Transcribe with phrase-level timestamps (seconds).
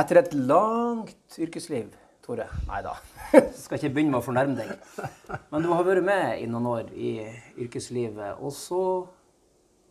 [0.00, 1.90] Etter et langt yrkesliv,
[2.24, 2.94] Tore Nei da,
[3.62, 4.70] skal ikke begynne med å fornærme deg.
[5.50, 7.12] Men du har vært med i noen år i
[7.60, 8.40] yrkeslivet.
[8.40, 8.82] Og så,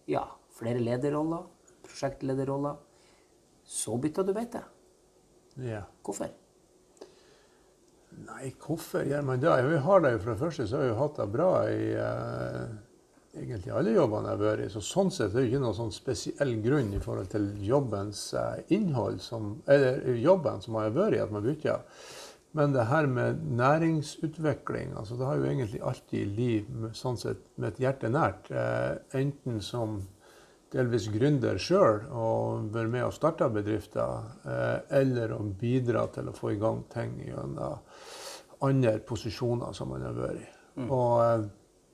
[0.09, 0.23] ja,
[0.57, 1.45] flere lederroller,
[1.85, 2.79] prosjektlederroller.
[3.69, 4.63] Så bytta du beite.
[5.61, 5.83] Ja.
[6.05, 6.31] Hvorfor?
[8.25, 9.51] Nei, hvorfor gjør man det?
[9.69, 12.77] Vi har det jo fra første så har vi hatt det bra i eh,
[13.37, 14.71] egentlig alle jobbene jeg har vært i.
[14.73, 18.61] Så sånn sett er det ikke noen sånn spesiell grunn i forhold til jobbens eh,
[18.75, 22.05] innhold, som, eller jobben som jeg har vært i, at man bytter.
[22.57, 27.75] Men det her med næringsutvikling, altså det har jo egentlig alltid liv sånn sett med
[27.75, 28.49] et hjerte nært.
[28.49, 29.99] Eh, enten som
[30.73, 36.35] delvis gründer sjøl og være med og starte bedrifter, eh, eller å bidra til å
[36.37, 37.59] få i gang ting gjennom
[38.65, 40.49] andre posisjoner som man har vært i.
[40.79, 40.89] Mm.
[40.95, 41.49] Og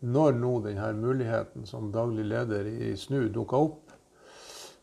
[0.05, 3.85] når nå denne muligheten som daglig leder i SNU dukka opp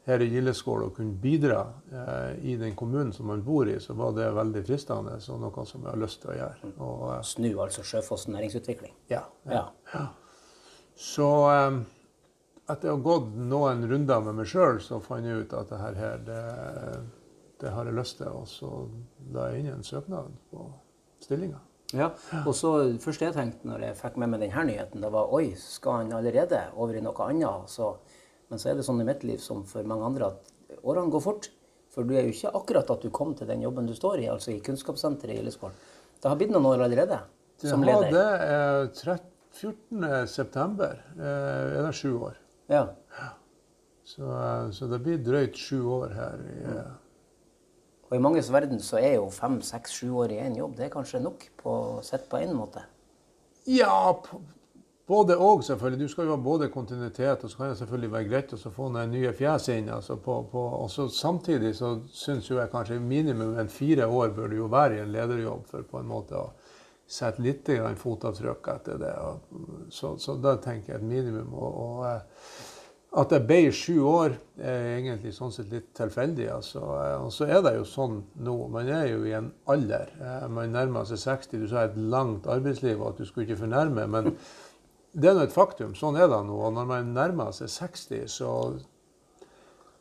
[0.05, 1.61] her i Gildeskål og kunne bidra
[1.93, 5.67] eh, i den kommunen som man bor i, så var det veldig fristende og noe
[5.69, 6.71] som jeg har lyst til å gjøre.
[6.75, 8.95] Og, eh, Snu, altså Sjøfoss næringsutvikling.
[9.13, 9.69] ja, Ja.
[10.99, 11.79] Så eh,
[12.73, 15.79] etter å ha gått noen runder med meg sjøl, så fant jeg ut at det
[15.81, 16.43] her, her det,
[17.63, 18.35] det har jeg lyst til.
[18.43, 18.71] Og så
[19.35, 20.67] la jeg inn en søknad på
[21.23, 21.63] stillinga.
[21.97, 22.11] Ja,
[22.47, 25.53] og så første jeg tenkte når jeg fikk med meg denne nyheten, det var oi,
[25.61, 27.73] skal han allerede over i noe annet?
[27.73, 27.91] Så,
[28.49, 31.25] men så er det sånn i mitt liv som for mange andre at årene går
[31.25, 31.51] fort.
[31.93, 34.31] For du er jo ikke akkurat at du kom til den jobben du står i,
[34.33, 35.75] altså i Kunnskapssenteret i Gildeskål.
[36.23, 37.19] Det har blitt noen år allerede
[37.61, 38.09] som leder.
[38.15, 40.27] det eh, 13 14.
[40.27, 41.03] september.
[41.19, 42.39] Eh, er det sju år.
[42.67, 42.87] Ja.
[44.05, 46.45] Så, eh, så det blir drøyt sju år her.
[46.49, 46.93] I, eh,
[48.13, 50.85] Og i manges verden så er jo fem, seks, sju år i én jobb det
[50.85, 52.83] er kanskje nok på sett på én måte.
[53.65, 54.13] Ja,
[55.09, 56.01] både og selvfølgelig.
[56.05, 58.91] Du skal jo ha både kontinuitet, og så kan det selvfølgelig være greit å få
[58.93, 59.89] noen nye fjes inn.
[59.89, 64.37] Altså på, på, og så samtidig så syns jo jeg kanskje minimum en fire år
[64.37, 66.51] bør du jo være i en lederjobb for på en måte å
[67.09, 69.15] sette litt fotavtrykk etter det.
[69.89, 71.57] Så, så da tenker jeg et minimum.
[71.57, 72.45] Og, og eh,
[73.13, 76.47] at jeg ble sju år, er egentlig sånn sett litt tilfeldig.
[76.55, 76.81] Altså.
[77.21, 78.55] Og så er det jo sånn nå.
[78.73, 80.13] Man er jo i en alder.
[80.21, 81.61] eh, Man nærmer seg 60.
[81.61, 84.07] Du sa et langt arbeidsliv, og at du skulle ikke fornærme.
[84.09, 84.33] Men
[85.13, 85.93] det er nå et faktum.
[85.99, 86.57] Sånn er det nå.
[86.57, 88.53] Og når man nærmer seg 60, så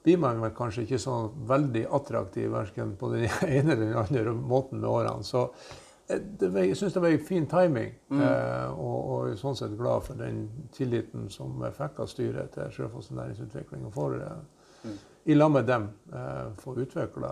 [0.06, 1.16] blir man vel kanskje ikke så
[1.52, 3.28] veldig attraktiv verken på den
[3.60, 5.28] ene eller den andre måten med årene.
[5.28, 5.50] Så
[6.10, 10.42] jeg syns det var en fin timing, eh, og, og sånn sett glad for den
[10.76, 13.86] tilliten som jeg fikk av styret til Sjøfoss næringsutvikling.
[13.88, 14.92] Og for, eh,
[15.26, 17.32] i lag med dem eh, få utvikla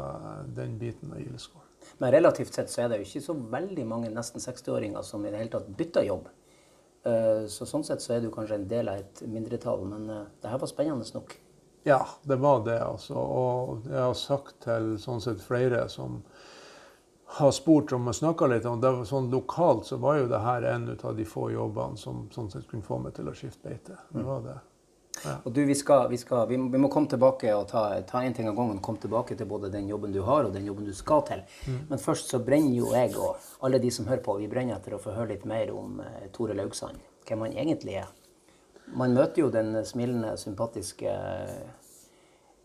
[0.56, 1.66] den biten av Gildeskål.
[2.00, 5.31] Men relativt sett så er det jo ikke så veldig mange nesten 60-åringer som i
[5.31, 6.28] det hele tatt bytter jobb.
[7.03, 10.50] Eh, Så sånn sett så er du kanskje en del av et mindretall, men det
[10.51, 11.36] her var spennende nok.
[11.88, 13.16] Ja, det var det, altså.
[13.16, 16.22] Og jeg har sagt til sånn sett flere som
[17.38, 18.90] har spurt om og snakka litt om det.
[18.98, 22.50] var Sånn lokalt så var jo det her en av de få jobbene som sånn
[22.50, 24.00] sett kunne få meg til å skifte beite.
[24.10, 24.58] Det var det.
[25.44, 28.22] Og du, vi, skal, vi, skal, vi, må, vi må komme tilbake og ta, ta
[28.24, 28.80] en ting av gangen.
[28.84, 31.44] Komme tilbake til både den jobben du har og den jobben du skal til.
[31.90, 34.96] Men først så brenner jo jeg og alle de som hører på, vi brenner etter
[34.96, 37.02] å få høre litt mer om eh, Tore Laugsand.
[37.28, 38.08] Hvem han egentlig er.
[38.98, 41.12] Man møter jo den smilende, sympatiske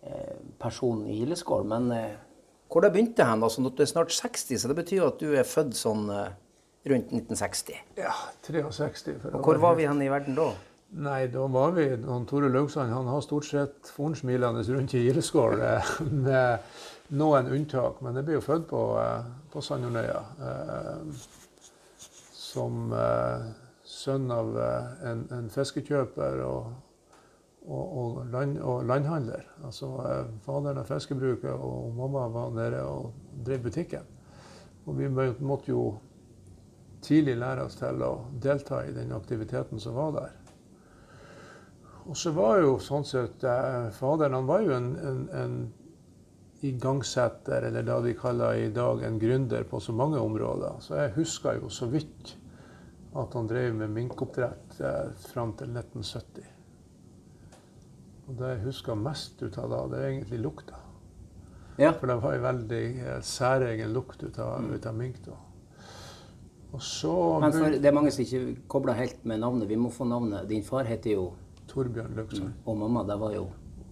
[0.05, 2.15] eh, personen i Gildeskål, men eh,
[2.75, 3.43] hvor det begynte hen?
[3.47, 6.33] Altså, du er snart 60, så det betyr at du er født sånn eh,
[6.91, 7.77] rundt 1960.
[8.01, 8.11] Ja,
[8.43, 9.21] 63.
[9.31, 10.49] Og hvor var vi hen i verden da?
[11.07, 15.63] Nei, da var vi han Tore Laugsand han har stort sett fornsmilende rundt i Gildeskål,
[15.63, 15.95] eh,
[16.27, 18.03] med noen unntak.
[18.03, 20.21] Men jeg ble jo født på, eh, på Sandjornøya
[20.51, 21.25] eh,
[22.34, 22.91] som
[23.84, 26.75] sønn av en, en fiskekjøper og,
[27.65, 29.45] og, og, land, og landhandler.
[29.65, 33.13] Altså eh, faderen av fiskebruket og mamma var nede og
[33.47, 34.11] drev butikken.
[34.85, 35.85] Og vi måtte jo
[37.05, 40.35] tidlig lære oss til å delta i den aktiviteten som var der.
[42.05, 45.59] Og så var jo sånn sett eh, Faderen han var jo en, en, en
[46.65, 50.81] igangsetter, eller det de kaller i dag en gründer, på så mange områder.
[50.84, 52.37] Så jeg husker jo så vidt
[53.15, 56.53] at han drev med minkoppdrett eh, fram til 1970.
[58.28, 60.78] Og det jeg husker mest ut av da, det er egentlig lukta.
[61.76, 61.91] Ja.
[61.98, 65.36] For det var en veldig eh, særegen lukt ut av, ut av mink da.
[66.74, 69.68] Og så Men for, det er mange som ikke kobler helt med navnet.
[69.71, 70.48] Vi må få navnet.
[70.50, 71.28] Din far heter jo
[71.71, 73.44] Torbjørn Løksand Og mamma, det var jo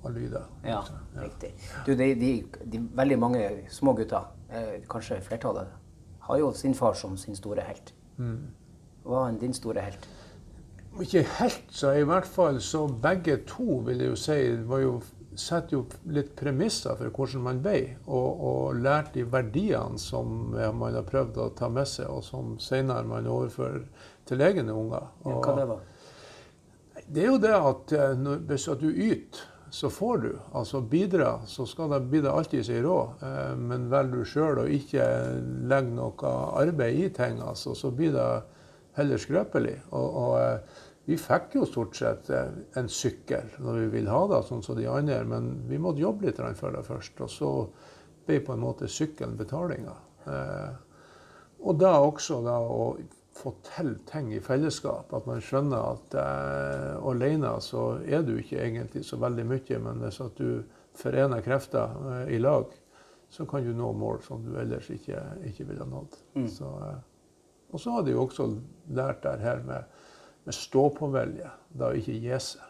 [0.03, 0.41] og Lyda.
[0.67, 0.81] Ja,
[1.15, 1.53] riktig.
[1.87, 2.31] Du, de, de,
[2.73, 5.69] de veldig mange små gutter, eh, kanskje flertallet,
[6.27, 7.93] har jo sin far som sin store helt.
[9.07, 10.09] Hva er din store helt?
[11.01, 14.95] Ikke helt, så i hvert fall så begge to, vil jeg jo si, var jo
[15.33, 20.93] setter jo litt premisser for hvordan man ble, og, og lærer de verdiene som man
[20.93, 23.87] har prøvd å ta med seg, og som senere man overfører
[24.29, 25.09] til egne unger.
[25.25, 25.81] Ja, hva det var?
[27.13, 30.31] det er jo det at eh, når, hvis at du yter, så får du.
[30.53, 33.25] Altså bidra, så skal det, blir det alltid sin råd.
[33.25, 35.07] Eh, men velger du sjøl å ikke
[35.69, 38.29] legge noe arbeid i ting, altså, så blir det
[38.99, 39.79] heller skrøpelig.
[39.91, 44.27] Og, og eh, vi fikk jo stort sett eh, en sykkel når vi ville ha
[44.31, 47.25] det, sånn som de andre, men vi måtte jobbe litt for det først.
[47.25, 47.51] Og så
[48.27, 49.97] ble på en måte sykkelen betalinga.
[50.27, 50.71] Eh,
[51.63, 52.95] og da også da å
[53.37, 55.13] få til ting i fellesskap.
[55.15, 60.05] At man skjønner at eh, alene så er du ikke egentlig så veldig mye, men
[60.05, 60.63] hvis at du
[60.99, 62.71] forener krefter eh, i lag,
[63.33, 66.19] så kan du nå mål som du ellers ikke, ikke ville nådd.
[66.37, 66.49] Mm.
[66.53, 66.99] Så, eh,
[67.73, 68.51] og så har de jo også
[68.93, 70.01] lært det her med,
[70.45, 71.51] med stå-på-vilje.
[71.79, 72.69] Da å ikke gi seg.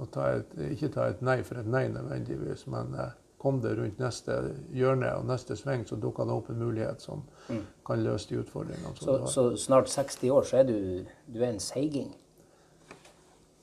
[0.00, 3.10] Et, ikke ta et nei for et nei nødvendigvis, men eh,
[3.40, 4.36] kom det rundt neste
[4.76, 7.64] hjørne og neste sving, så dukker det opp en mulighet som Mm.
[7.86, 8.96] kan løse de utfordringene.
[8.96, 12.14] som Så, så snart 60 år, så er du, du er en seiging?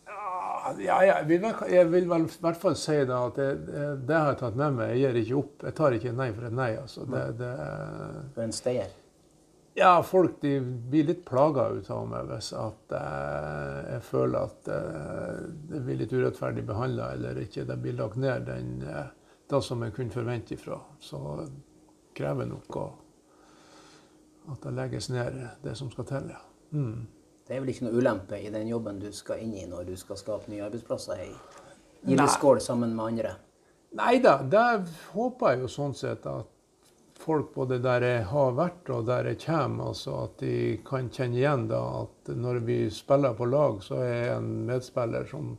[0.07, 3.49] Ja, ja, jeg, vil, jeg vil vel i hvert fall si det at det,
[4.07, 4.89] det, har jeg tatt med meg.
[4.97, 5.63] Jeg gir ikke opp.
[5.63, 6.69] Jeg tar ikke nei for et nei.
[6.81, 7.05] altså.
[7.07, 7.51] Det, det,
[8.35, 8.91] Du er en stayer?
[9.77, 14.69] Ja, folk de blir litt plaga ut av meg hvis at eh, jeg føler at
[14.73, 19.11] eh, det blir litt urettferdig behandla, eller ikke det blir lagt ned den, eh,
[19.45, 20.79] det som jeg kunne forvente ifra.
[20.97, 21.21] Så
[22.17, 22.87] krever nok å,
[24.49, 26.33] at det legges ned det som skal til.
[26.33, 26.41] ja.
[26.73, 27.05] Mm.
[27.47, 29.93] Det er vel ikke noe ulempe i den jobben du skal inn i når du
[29.95, 31.29] skal skape nye arbeidsplasser i
[32.07, 33.37] Gildeskål sammen med andre?
[33.95, 34.65] Nei da, det
[35.13, 36.49] håper jeg jo sånn sett at
[37.27, 41.39] folk både der jeg har vært og der jeg kommer, altså at de kan kjenne
[41.41, 45.57] igjen da at når vi spiller på lag, så er jeg en medspiller som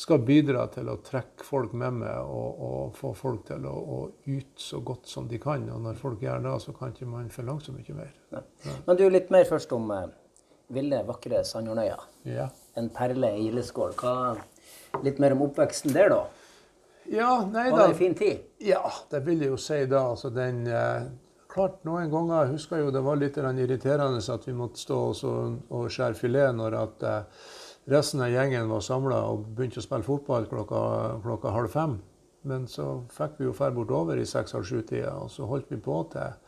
[0.00, 3.98] skal bidra til å trekke folk med meg og, og få folk til å, å
[4.30, 5.66] yte så godt som de kan.
[5.74, 8.14] Og når folk gjør det, så kan ikke man forlange så mye mer.
[8.32, 8.42] Ja.
[8.86, 10.06] Men du, litt mer først om eh,
[10.72, 11.98] ville, vakre Sandhornøya.
[12.30, 12.48] Ja.
[12.80, 13.96] En perle i Gildeskål.
[15.04, 16.22] Litt mer om oppveksten der, da.
[17.10, 18.44] Ja, nei Var det en fin tid?
[18.62, 20.04] Ja, det vil jeg jo si da.
[20.12, 21.08] Altså den, eh,
[21.50, 25.88] klart Noen ganger jeg husker jo det var litt irriterende at vi måtte stå og,
[25.90, 27.48] skjære filet når at eh,
[27.90, 30.82] resten av gjengen var samla og begynte å spille fotball klokka,
[31.24, 31.98] klokka halv fem.
[32.46, 35.96] Men så fikk vi jo dra bortover i seks-halv sju-tida, og så holdt vi på
[36.12, 36.38] til,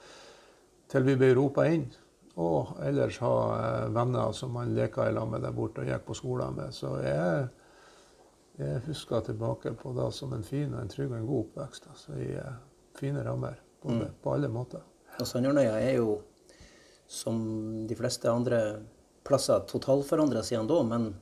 [0.89, 1.91] til vi ble ropa inn.
[2.41, 6.07] Og ellers ha eh, venner som man leka i lag med der borte og gikk
[6.07, 6.73] på skolen med.
[6.73, 7.51] Så jeg,
[8.61, 11.89] jeg husker tilbake på det som en fin, og en trygg og en god oppvekst.
[11.93, 12.59] Altså, I eh,
[12.99, 14.03] fine rammer på, mm.
[14.23, 14.83] på alle måter.
[15.21, 16.19] Og Sandjornøya er jo,
[17.09, 17.39] som
[17.89, 18.63] de fleste andre
[19.25, 21.13] plasser, totalforandra siden da, men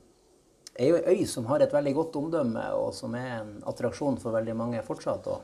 [0.79, 4.19] er jo ei øy som har et veldig godt omdømme, og som er en attraksjon
[4.21, 5.27] for veldig mange fortsatt.
[5.27, 5.43] og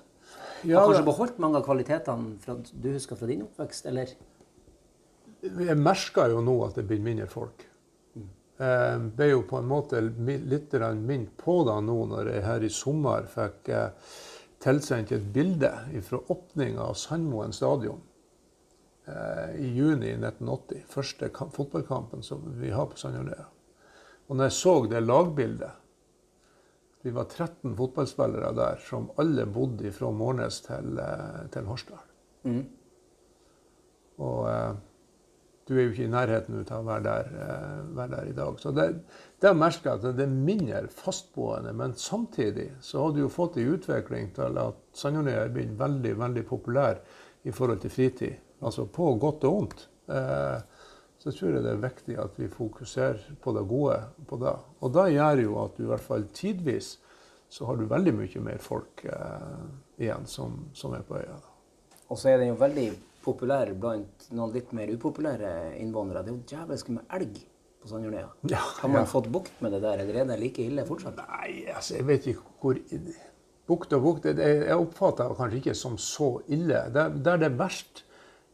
[0.64, 4.16] Ja, har kanskje beholdt mange av kvalitetene fra, du husker fra din oppvekst, eller?
[5.44, 7.67] Jeg merker jo nå at det blir mindre folk.
[8.58, 12.70] Jeg ble jo på en måte litt minnet på det nå når jeg her i
[12.74, 14.14] sommer fikk eh,
[14.64, 15.70] tilsendt et bilde
[16.08, 18.02] fra åpninga av Sandmoen stadion
[19.06, 20.88] eh, i juni 1980.
[20.90, 23.46] Første kamp, fotballkampen som vi har på Sandjornøya.
[24.28, 25.84] Og når jeg så det lagbildet
[27.06, 32.02] Vi var 13 fotballspillere der som alle bodde fra Mårnes til, eh, til Horsdal.
[32.44, 32.66] Mm.
[34.18, 34.74] Og eh,
[35.68, 38.60] du er jo ikke i nærheten av å være der, eh, være der i dag.
[38.64, 38.88] Så det,
[39.44, 41.74] det merker jeg at det er mindre fastboende.
[41.76, 46.16] Men samtidig så har du jo fått en utvikling til at Sandjornøya er blitt veldig
[46.24, 47.02] veldig populær
[47.44, 48.44] i forhold til fritid.
[48.64, 49.88] Altså på godt og vondt.
[50.08, 53.98] Så så tror jeg det er viktig at vi fokuserer på det gode
[54.30, 54.54] på det.
[54.80, 56.94] Og det gjør jo at du i hvert fall tidvis
[57.50, 59.66] så har du veldig mye mer folk eh,
[60.04, 61.38] igjen som, som er på øya.
[62.08, 62.88] Og så er den jo veldig
[63.28, 66.24] populær blant noen litt mer upopulære innvånere.
[66.26, 67.40] Det er jo djevelsk med elg
[67.82, 68.28] på Sandjornøya.
[68.50, 69.10] Ja, Har man ja.
[69.12, 71.20] fått bukt med det der, eller er det like ille fortsatt?
[71.20, 72.84] Nei, altså, jeg vet ikke hvor
[73.68, 76.86] Bukt og bukt Jeg oppfatter det kanskje ikke som så ille.
[76.96, 78.06] Der, der det er verst,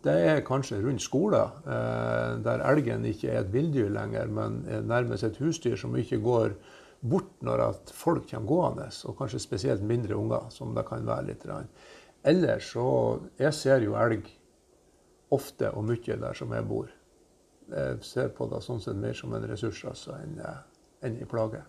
[0.03, 5.27] det er kanskje rundt skoler, eh, der elgen ikke er et villdyr lenger, men nærmest
[5.27, 6.57] et husdyr som ikke går
[7.03, 11.29] bort når at folk kommer gående, og kanskje spesielt mindre unger, som det kan være
[11.29, 11.45] litt.
[12.23, 14.27] Ellers så Jeg ser jo elg
[15.33, 16.91] ofte og mye der som jeg bor.
[17.73, 20.39] Jeg ser på det sånn sett mer som en ressurs altså, enn,
[21.03, 21.61] en en plage.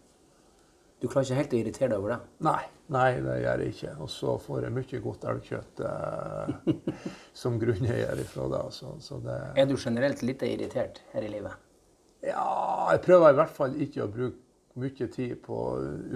[1.02, 2.18] Du klarer ikke helt å irritere deg over det?
[2.46, 2.60] Nei,
[2.94, 3.90] nei, det gjør jeg ikke.
[4.04, 6.94] Og så får jeg mye godt elgkjøtt eh,
[7.42, 8.60] som grunneier ifra det.
[8.70, 8.94] altså.
[9.04, 11.60] så det Er du generelt litt irritert her i livet?
[12.24, 12.46] Ja,
[12.94, 14.40] jeg prøver i hvert fall ikke å bruke
[14.80, 15.58] mye tid på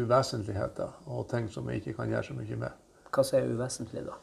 [0.00, 2.86] uvesentligheter og ting som jeg ikke kan gjøre så mye med.
[3.12, 4.16] Hva er uvesentlig, da?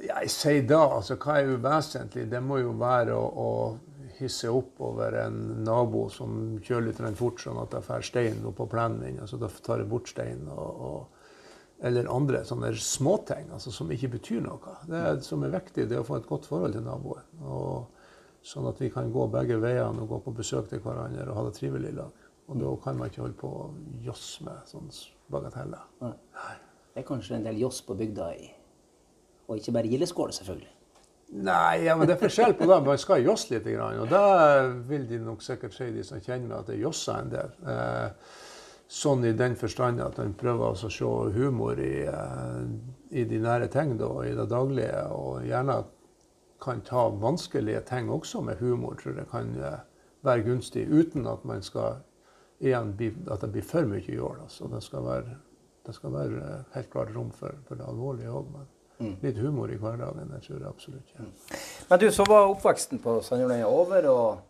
[0.00, 2.26] Jeg sier da, altså hva er uvesentlig?
[2.30, 7.40] Det må jo være å, å hisse opp over en nabo som kjører litt fort,
[7.40, 9.20] sånn at det får stein opp på plenen min.
[9.20, 10.46] altså Da tar jeg bort stein.
[10.48, 11.20] Og, og,
[11.88, 14.76] eller andre sånne småting altså, som ikke betyr noe.
[14.88, 17.30] Det som er viktig, det er å få et godt forhold til naboen.
[17.40, 17.96] Og,
[18.44, 21.42] sånn at vi kan gå begge veiene og gå på besøk til hverandre og ha
[21.48, 22.28] det trivelig i lag.
[22.50, 23.66] Og da kan man ikke holde på å
[24.04, 25.84] josse med sånne bagateller.
[26.00, 28.48] Det er kanskje en del joss på bygda i
[29.50, 30.70] Og ikke bare gildeskål, selvfølgelig.
[31.30, 32.78] Nei, ja, men det er forskjell på det.
[32.86, 33.66] Man skal josse litt.
[33.78, 34.22] Og da
[34.88, 37.52] vil de nok sikkert si, de som kjenner meg, at jeg josser en del.
[37.70, 38.32] Eh,
[38.90, 42.64] sånn i den forstand at man prøver å se humor i, eh,
[43.14, 45.04] i de nære ting da, i det daglige.
[45.14, 45.84] Og gjerne
[46.60, 49.78] kan ta vanskelige ting også med humor, tror jeg kan eh,
[50.26, 50.88] være gunstig.
[50.90, 52.02] Uten at man skal
[52.60, 52.92] igjen
[53.30, 54.42] at det blir for mye jål.
[54.42, 54.66] Altså.
[54.74, 55.38] Det, skal være,
[55.86, 58.52] det skal være eh, helt klart rom for, for det alvorlige òg.
[59.00, 59.14] Mm.
[59.22, 61.12] litt humor i hverdagen, Jeg tror det, absolutt.
[61.16, 61.24] Ja.
[61.24, 61.60] Mm.
[61.88, 64.40] Men du, så var oppveksten på Sandjordøya over, og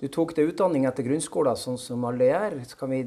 [0.00, 2.58] du tok deg utdanning etter grunnskolen, sånn som alle gjør.
[2.66, 3.04] Skal vi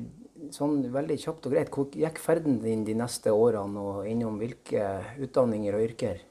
[0.53, 5.03] sånn veldig kjapt og greit, Hvor gikk ferden din de neste årene, og innom hvilke
[5.19, 6.23] utdanninger og yrker?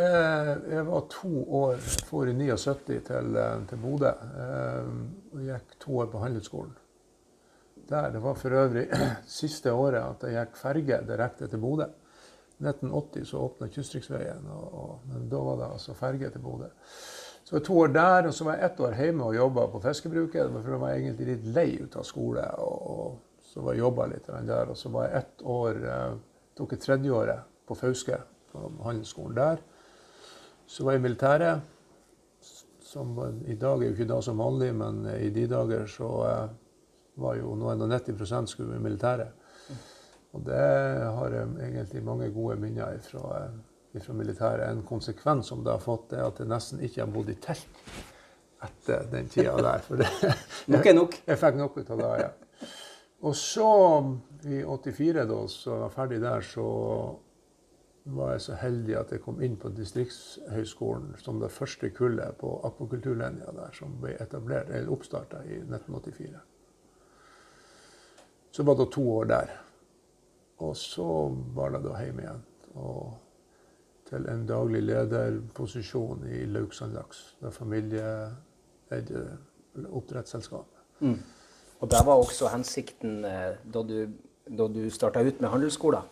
[0.00, 4.12] Eh, jeg var to år for i 79 til, eh, til Bodø.
[4.12, 4.92] Eh,
[5.34, 6.76] og gikk to år på handelsskolen.
[7.88, 8.86] Der, Det var for øvrig
[9.26, 11.88] siste året at jeg gikk ferge direkte til Bodø.
[12.60, 14.44] I 1980 så åpna Kystriksveien,
[15.08, 16.68] men da var det altså ferge til Bodø.
[17.44, 19.66] Så jeg var to år der, og så var jeg ett år hjemme og jobba
[19.72, 20.50] på fiskebruket.
[20.52, 22.44] For jeg var egentlig litt lei ut av skole.
[22.62, 24.70] og, og så var jeg jobba litt der.
[24.70, 26.12] Og så var jeg ett år eh,
[26.60, 28.20] tok jeg tredjeåret på Fauske,
[28.52, 29.62] på handelsskolen der.
[30.70, 31.76] Så var jeg i militæret.
[32.90, 36.56] Som i dag er jo ikke da som vanlig, men i de dager så eh,
[37.22, 39.34] var jo noen og 90 skulle i militæret.
[40.36, 40.62] Og det
[41.16, 43.48] har jeg egentlig mange gode minner ifra,
[43.94, 44.68] ifra militæret.
[44.70, 47.82] En konsekvens som det har fått, er at jeg nesten ikke har bodd i telt
[48.62, 49.82] etter den tida der.
[49.82, 50.10] For det,
[50.74, 51.16] nok er nok.
[51.26, 52.30] Jeg fikk nok ut av det, ja.
[53.20, 53.70] Og så,
[54.48, 56.68] i 84, da, så jeg var ferdig der, så
[58.04, 62.54] var jeg så heldig at jeg kom inn på Distriktshøgskolen som det første kullet på
[62.64, 66.40] akvakulturlinja der, som ble etablert, eller oppstarta i 1984.
[68.56, 69.52] Så var det to år der.
[70.60, 71.08] Og så
[71.56, 72.42] var det da hjem igjen.
[72.76, 73.18] Og
[74.10, 77.22] til en daglig lederposisjon i Lauksand Laks.
[77.40, 79.26] Det familieeide
[79.88, 80.78] oppdrettsselskapet.
[81.00, 81.18] Mm.
[81.80, 84.00] Og det var også hensikten eh, da du,
[84.44, 86.08] da du starta ut med handelsskolen?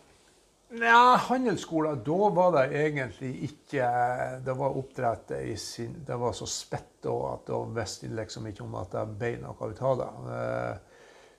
[0.78, 3.86] Nei, handelsskolen, da var det egentlig ikke
[4.44, 8.50] Det var oppdrettet i sin Det var så spett da at da visste de liksom
[8.50, 10.10] ikke om at det ble noe ut av det.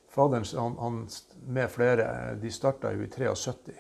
[0.10, 1.08] Faderen han, han,
[1.48, 3.76] med flere de starta jo i 73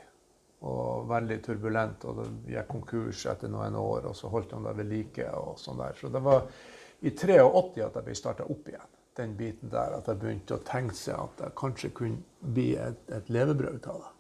[0.60, 2.06] og veldig turbulent.
[2.06, 5.26] og Det gikk konkurs etter noen år, og så holdt han det ved like.
[5.34, 5.98] og sånn der.
[5.98, 6.46] Så det var
[7.00, 9.98] i 83 at jeg ble starta opp igjen, den biten der.
[9.98, 14.04] At jeg begynte å tenke seg at det kanskje kunne bli et, et levebrød av
[14.04, 14.14] det.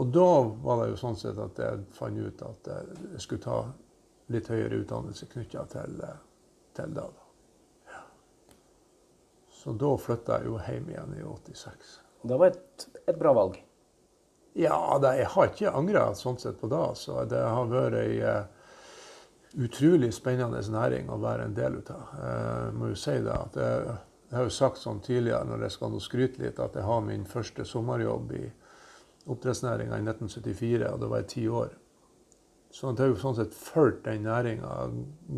[0.00, 0.28] Og da
[0.64, 3.62] var det jo sånn sett at jeg fant ut at jeg skulle ta
[4.30, 5.98] litt høyere utdannelse knytta til,
[6.78, 7.08] til det.
[9.60, 11.90] Så da flytta jeg jo hjem igjen i 86.
[12.22, 13.58] Det var et, et bra valg?
[14.56, 16.86] Ja, det, jeg har ikke angra sånn sett på det.
[16.96, 18.46] Så det har vært ei uh,
[19.60, 22.14] utrolig spennende næring å være en del av.
[22.16, 23.98] Jeg må jo si det at jeg,
[24.30, 27.28] jeg har jo sagt sånn tidligere når jeg skal skryte litt, at jeg har min
[27.28, 28.44] første sommerjobb i
[29.30, 31.76] oppdrettsnæringa i 1974, og da var jeg ti år.
[32.72, 34.74] Så jeg har jo sånn sett fulgt den næringa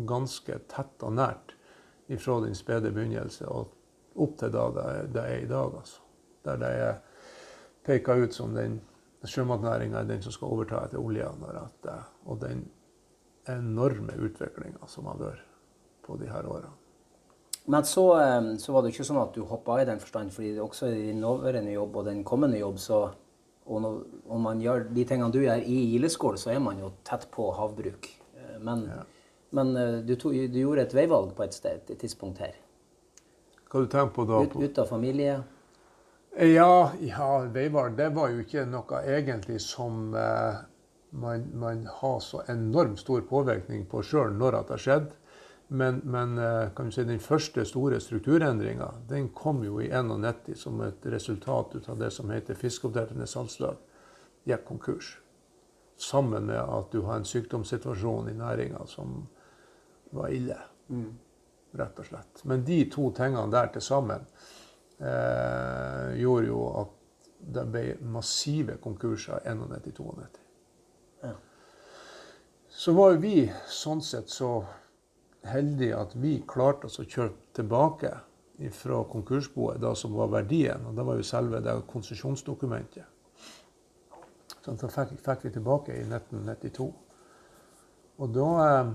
[0.07, 1.55] ganske tett og nært
[2.13, 3.73] ifra den spede begynnelse og
[4.15, 5.75] opp til da det, er i dag.
[5.79, 6.01] Altså.
[6.43, 6.93] Der det er
[7.85, 8.81] peka ut som den
[9.23, 11.31] sjømatnæringa er den som skal overta etter olja.
[12.25, 12.65] Og den
[13.49, 15.43] enorme utviklinga som har vært
[16.03, 16.71] på de her årene.
[17.65, 20.57] Men så, eh, så, var det ikke sånn at du hoppa i den forstand, fordi
[20.59, 23.05] også i din nåværende jobb og den kommende jobb, så
[23.63, 23.99] og når,
[24.35, 27.47] om man gjør de tingene du gjør i Gildeskål, så er man jo tett på
[27.55, 28.09] havbruk.
[28.35, 29.05] Eh, men, ja.
[29.55, 32.57] men eh, du, tog, du, gjorde et veivalg på et sted, et tidspunkt her.
[33.73, 34.43] Hva du tenker på da?
[34.45, 35.39] Ut, ut av familie?
[36.37, 40.59] Ja, ja, veivalg det var jo ikke noe egentlig som eh,
[41.17, 45.09] man, man, har så enormt stor påvirkning på sjøl når det har skjedd.
[45.73, 50.53] Men, men eh, kan du si, den første store strukturendringa den kom jo i 91
[50.61, 53.81] som et resultat ut av det som heter Fiskeoppdretternes salgslag
[54.49, 55.15] gikk konkurs.
[55.97, 59.23] Sammen med at du har en sykdomssituasjon i næringa som
[60.13, 60.61] var ille.
[60.93, 61.13] Mm.
[61.73, 62.43] Rett og slett.
[62.49, 64.25] Men de to tingene der til sammen
[64.99, 66.99] eh, gjorde jo at
[67.53, 70.43] det ble massive konkurser i 91-92.
[71.23, 71.33] Ja.
[72.69, 73.37] Så var jo vi
[73.69, 74.53] sånn sett så
[75.49, 78.13] heldige at vi klarte oss å kjøre tilbake
[78.71, 80.85] fra konkursboet, det som var verdien.
[80.87, 83.09] Og det var jo selve det konsesjonsdokumentet.
[84.63, 86.87] Så da fikk, fikk vi tilbake i 1992.
[88.23, 88.91] Og da eh,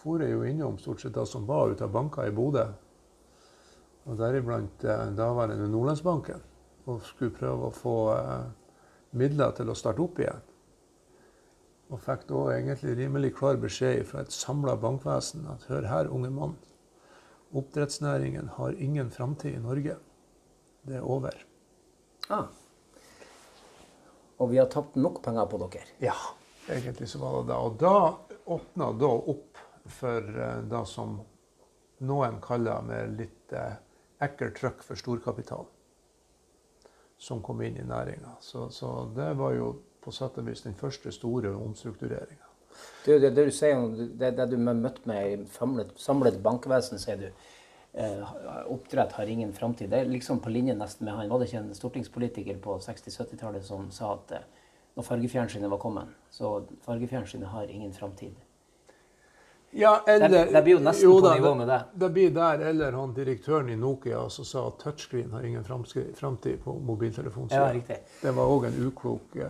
[0.00, 2.64] for jeg jo innom stort sett det som var ut av banker i Bodø.
[4.08, 6.40] Og deriblant eh, daværende Nordlandsbanken.
[6.88, 8.46] Og skulle prøve å få eh,
[9.20, 10.40] midler til å starte opp igjen.
[11.90, 16.30] Og fikk da egentlig rimelig klar beskjed fra et samla bankvesen at hør her, unge
[16.32, 16.56] mann.
[17.50, 19.96] Oppdrettsnæringen har ingen framtid i Norge.
[20.86, 21.34] Det er over.
[22.30, 22.46] Ah.
[24.38, 25.88] Og vi har tapt nok penger på dere.
[26.00, 26.14] Ja,
[26.70, 27.58] egentlig så var det det.
[27.58, 27.96] Og da
[28.54, 29.58] åpna da opp
[29.92, 31.18] for eh, det som
[32.06, 33.76] noen kaller med litt eh,
[34.24, 35.68] ekkelt trøkk for storkapital,
[37.20, 38.36] som kom inn i næringa.
[38.40, 42.46] Så, så, det var jo på sett og vis den første store omstruktureringa.
[43.04, 47.20] Det, det, det, du sier, det, det du har møtt med samlet, samlet bankvesen, sier
[47.20, 47.48] du.
[47.92, 48.34] Eh,
[48.70, 49.90] oppdrett har ingen framtid.
[49.90, 51.28] Det er liksom på linje nesten med han.
[51.28, 54.46] Var det ikke en stortingspolitiker på 60-70-tallet som sa at eh,
[54.94, 58.38] når fargefjernsynet var kommet, så fargefjernsynet har ingen framtid?
[59.72, 61.80] Ja, eller, det, det, blir jo nesten jo, på nivå med det.
[61.92, 65.64] Det blir der, eller han direktøren i Nokia som sa at touchscreen har ingen
[66.14, 67.60] framtid på mobiltelefonsida.
[67.60, 68.00] Ja, riktig.
[68.22, 69.46] det var òg en uklok uh,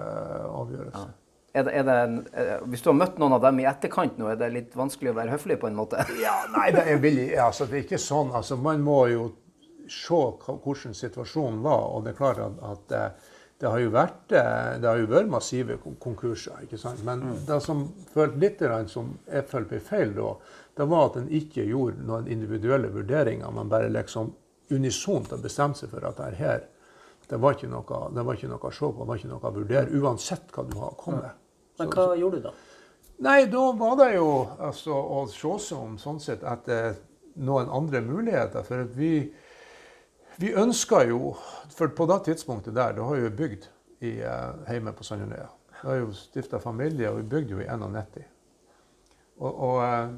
[0.60, 1.06] avgjørelse.
[1.06, 1.16] Ja.
[1.52, 4.20] Er det, er det en, uh, hvis du har møtt noen av dem i etterkant
[4.20, 6.04] nå, er det litt vanskelig å være høflig på en måte?
[6.26, 8.34] ja, Nei, det er, billig, altså, det er ikke sånn.
[8.36, 9.30] Altså, man må jo
[9.90, 11.88] se hvordan situasjonen var.
[11.96, 13.29] Og det er klart at, at uh,
[13.60, 16.62] det har jo vært, eh, det har jo vært massive konkurser.
[16.64, 17.02] ikke sant?
[17.04, 17.38] Men mm.
[17.46, 20.30] det som følte litt som jeg følte ble feil da,
[20.80, 23.50] det var at en ikke gjorde noen individuelle vurderinger.
[23.52, 24.32] Man bare liksom
[24.70, 26.64] unisont har bestemt seg for at det her
[27.30, 29.44] det var, ikke noe, det var ikke noe å se på, det var ikke noe
[29.46, 31.36] å vurdere, uansett hva du har kommet.
[31.78, 32.54] Men hva så, gjorde du da?
[33.22, 36.96] Nei, da var det jo altså, å se seg om sånn sett etter
[37.44, 38.64] noen andre muligheter.
[38.66, 39.12] For at vi
[40.40, 41.34] vi ønska jo
[41.70, 43.64] For på det tidspunktet der, da har vi bygd
[44.00, 45.46] i, uh, hjemme på Sandunøya.
[45.70, 48.24] Vi har jo stifta familie, og vi bygde jo i 91.
[49.38, 50.10] Og, og uh,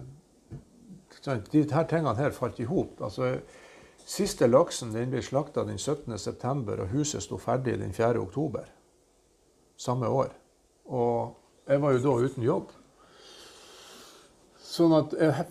[1.52, 3.02] de her tingene her falt i hop.
[3.02, 3.36] Altså,
[4.06, 8.64] siste laksen den ble slakta den 17.9., og huset sto ferdig den 4.10.
[9.76, 10.32] samme år.
[10.84, 11.36] Og
[11.68, 12.70] jeg var jo da uten jobb.
[14.58, 15.46] Sånn at jeg,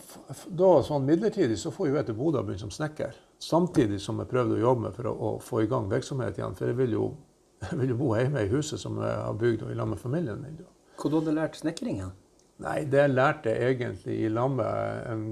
[0.49, 3.13] da, sånn midlertidig så får jeg til Bodø og begynne som snekker.
[3.41, 6.57] Samtidig som jeg prøvde å jobbe med for å, å få i gang virksomhet igjen.
[6.57, 7.05] For jeg vil jo,
[7.65, 10.43] jeg vil jo bo hjemme i huset som jeg har bygd i lag med familien
[10.43, 10.59] min.
[11.01, 12.13] Hvor du hadde lært snekringen?
[12.61, 15.23] Nei, Det lærte jeg egentlig i lag med en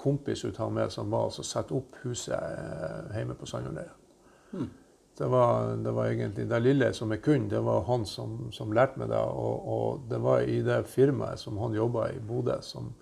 [0.00, 3.92] kompis ut av meg som var altså sette opp huset hjemme på Sandjordøya.
[4.52, 4.70] Hmm.
[5.18, 8.72] Det, var, det var egentlig det lille som jeg kunne, det var han som, som
[8.72, 9.20] lærte meg det.
[9.20, 12.94] Og, og, det var i det firmaet som han jobba i Bodø, som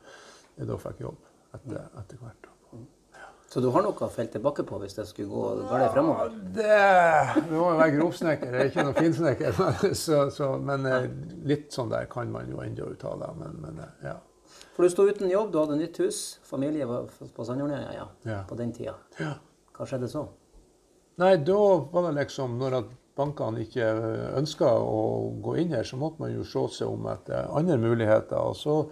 [0.59, 2.50] jeg da fikk jobb etter, etter hvert.
[3.51, 6.29] Så du har noe å felle tilbake på hvis det skulle gå galt fremover?
[6.55, 6.75] Det,
[7.49, 9.59] du må jo være grovsnekker, jeg er ikke noen finsnekker.
[10.05, 11.09] Så, så, men eh,
[11.51, 13.33] litt sånn der kan man jo ennå uttale.
[13.41, 14.15] Men, men eh, ja.
[14.77, 18.39] For du sto uten jobb, du hadde nytt hus, familie var på Sandjordøya ja, ja.
[18.47, 18.95] på den tida.
[19.19, 19.35] Ja.
[19.75, 20.29] Hva skjedde så?
[21.19, 21.61] Nei, da
[21.91, 23.89] var det liksom når at bankene ikke
[24.39, 25.01] ønska å
[25.43, 28.39] gå inn her, så måtte man jo se seg om etter andre muligheter.
[28.39, 28.85] Og så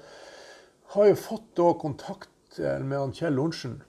[0.97, 3.85] har jeg fått da kontakt med han Kjell Lorentzen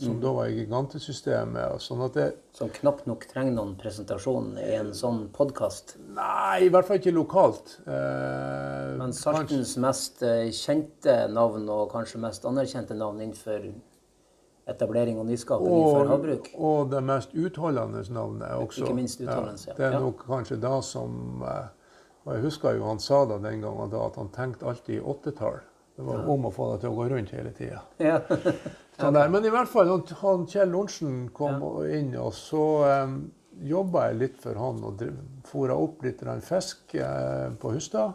[0.00, 0.20] som mm.
[0.22, 1.82] da var i gigantesystemet.
[1.84, 5.96] Sånn at det, som knapt nok trenger noen presentasjon i en sånn podkast?
[6.16, 7.76] Nei, i hvert fall ikke lokalt.
[7.84, 13.68] Eh, Men Saltens mest eh, kjente navn, og kanskje mest anerkjente navn innenfor
[14.70, 16.52] etablering og nyskaping innenfor havbruk?
[16.56, 18.84] Og det mest utholdende navnet også.
[18.86, 19.76] Ikke minst utholdende, ja.
[19.76, 21.66] Det er nok kanskje da som eh,
[22.26, 25.00] Og jeg husker jo han sa det den gangen da, at han tenkte alltid i
[25.00, 25.62] åttetall.
[25.96, 27.80] Det var om å få det til å gå rundt hele tida.
[28.00, 28.20] Ja.
[29.00, 29.90] sånn Men i hvert fall,
[30.22, 31.98] han Kjell Lorentzen kom ja.
[31.98, 32.64] inn, og så
[33.04, 33.18] um,
[33.66, 35.04] jobba jeg litt for han og
[35.48, 38.14] fôra opp litt fisk eh, på Hustad.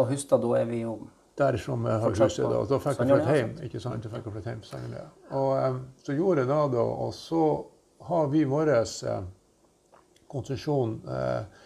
[0.00, 0.96] Og Hustad, da er vi jo
[1.36, 2.44] Der som jeg har huset.
[2.46, 3.54] Da, da fikk jeg flytte hjem.
[3.66, 4.04] ikke sant?
[4.04, 4.98] Da fikk flytte hjem til
[5.34, 7.44] Og um, så gjorde jeg det, da, og så
[8.06, 9.22] har vi vår eh,
[10.28, 11.62] konsesjon eh,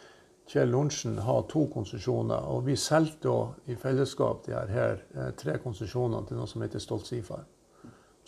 [0.48, 2.46] Kjell Lorentzen har to konsesjoner.
[2.48, 3.34] Og vi solgte
[3.68, 7.44] i fellesskap de her, her eh, tre konsesjonene til noe som heter Stolt Sifar.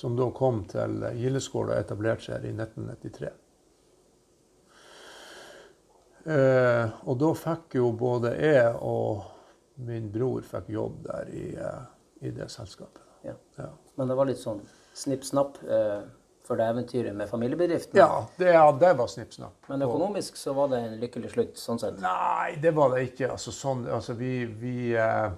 [0.00, 3.32] Som da kom til Gildeskål og etablerte seg her i 1993.
[6.30, 9.26] Eh, og da fikk jo både jeg og
[9.84, 11.82] min bror fikk jobb der i, eh,
[12.28, 13.04] i det selskapet.
[13.24, 13.36] Ja.
[13.60, 13.68] Ja.
[14.00, 14.64] Men det var litt sånn
[14.96, 15.60] snipp-snapp?
[15.68, 16.00] Eh
[16.50, 17.98] for det eventyret med familiebedriften.
[17.98, 19.68] Ja, det, ja, det var snipp snapp.
[19.68, 22.00] Men økonomisk så var det en lykkelig slutt, sånn sett.
[22.02, 23.28] Nei, det var det ikke.
[23.36, 25.28] Altså, sånn, altså vi, vi eh,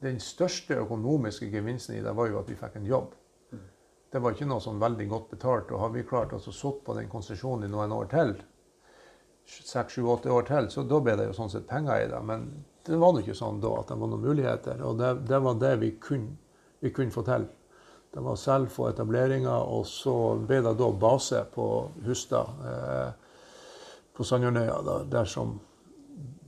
[0.00, 3.12] Den største økonomiske gevinsten i det var jo at vi fikk en jobb.
[4.12, 5.72] Det var ikke noe sånn veldig godt betalt.
[5.72, 8.36] Og har vi klart å sitte på den konsesjonen i noen år til,
[9.46, 12.22] seks, sju, åtte år til, så da ble det jo sånn sett penger i det.
[12.26, 12.48] Men
[12.86, 14.82] det var nå ikke sånn da at det var noen muligheter.
[14.86, 16.34] Og det, det var det vi kunne,
[16.82, 17.46] vi kunne få til.
[18.16, 21.66] Det var selv få etableringer, og så ble det da base på
[22.06, 23.10] Hustad, eh,
[24.16, 25.58] på Sandjørnøya, da, der som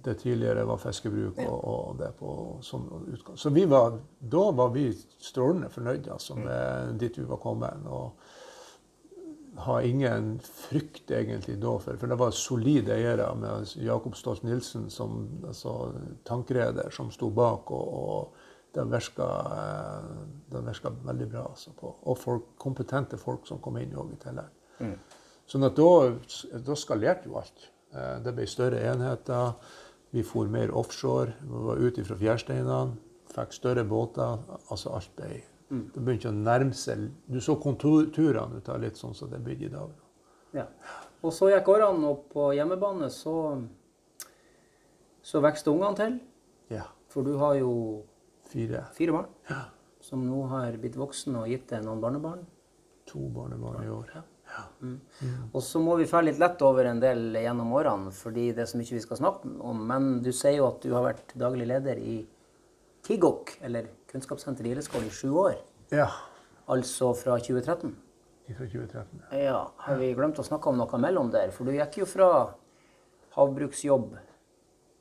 [0.05, 2.31] det tidligere var fiskebruk og, og det på
[2.65, 3.37] sånn utgang.
[3.37, 3.99] Så vi var,
[4.31, 4.91] da var vi
[5.23, 7.87] strålende fornøyde altså, med dit vi var kommet.
[7.87, 8.13] Og
[9.59, 15.25] har ingen frykt egentlig da for, for det var solide eiere med Jakob Stolt-Nielsen som
[15.47, 15.95] altså,
[16.29, 17.71] tankreder som sto bak.
[17.75, 19.27] og, og det virka,
[20.53, 21.47] det virka veldig bra.
[21.51, 21.95] Altså, på.
[22.03, 24.55] Og folk, kompetente folk som kom inn òg i tillegg.
[24.85, 24.95] Mm.
[25.49, 25.91] Sånn at da,
[26.67, 27.69] da skalerte jo alt.
[27.95, 29.55] Eh, Det ble større enheter.
[30.13, 31.35] Vi for mer offshore.
[31.41, 32.97] Vi var ute fra fjærsteinene.
[33.39, 34.39] Fikk større båter.
[34.71, 39.15] Altså alt ble Det begynte å nærme seg Du så konturene ut av litt sånn
[39.15, 39.91] som det er bygd i dag.
[40.57, 40.65] Ja.
[41.23, 43.35] Og så gikk årene, og på hjemmebane så,
[45.23, 46.15] så vokste ungene til.
[46.73, 46.87] Ja.
[47.13, 47.73] For du har jo
[48.49, 48.87] Fire.
[48.97, 49.65] fire barn Ja.
[50.01, 52.47] som nå har blitt voksne og gitt deg noen barnebarn.
[53.07, 54.11] To barnebarn i år.
[54.15, 54.23] Ja.
[55.53, 58.71] Og så må vi fære litt lett over en del gjennom årene, fordi det er
[58.71, 59.83] så mye vi skal snakke om.
[59.87, 62.27] Men du sier jo at du har vært daglig leder i
[63.09, 65.55] KIGOK, eller Kunnskapssenteret i Gildeskål, i sju år.
[65.91, 66.11] Ja.
[66.69, 67.95] Altså fra 2013.
[68.49, 69.23] Fra 2013.
[69.31, 69.39] ja.
[69.39, 71.49] Ja, Har vi glemt å snakke om noe mellom der?
[71.57, 72.29] For du gikk jo fra
[73.39, 74.13] havbruksjobb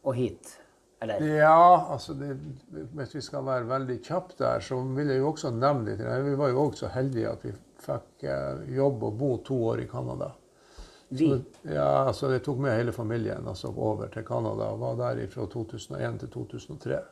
[0.07, 0.53] og hit.
[1.03, 1.21] Eller?
[1.35, 2.31] Ja, altså det,
[2.95, 6.01] hvis vi skal være veldig kjappe der, så vil jeg jo også nevne litt.
[6.01, 7.51] Vi var jo også så heldige at vi
[7.83, 10.31] fikk eh, jobb og bo to år i Canada.
[11.09, 11.29] Vi?
[11.61, 15.45] Ja, altså Jeg tok med hele familien altså, over til Canada og var der fra
[15.51, 17.03] 2001 til 2003.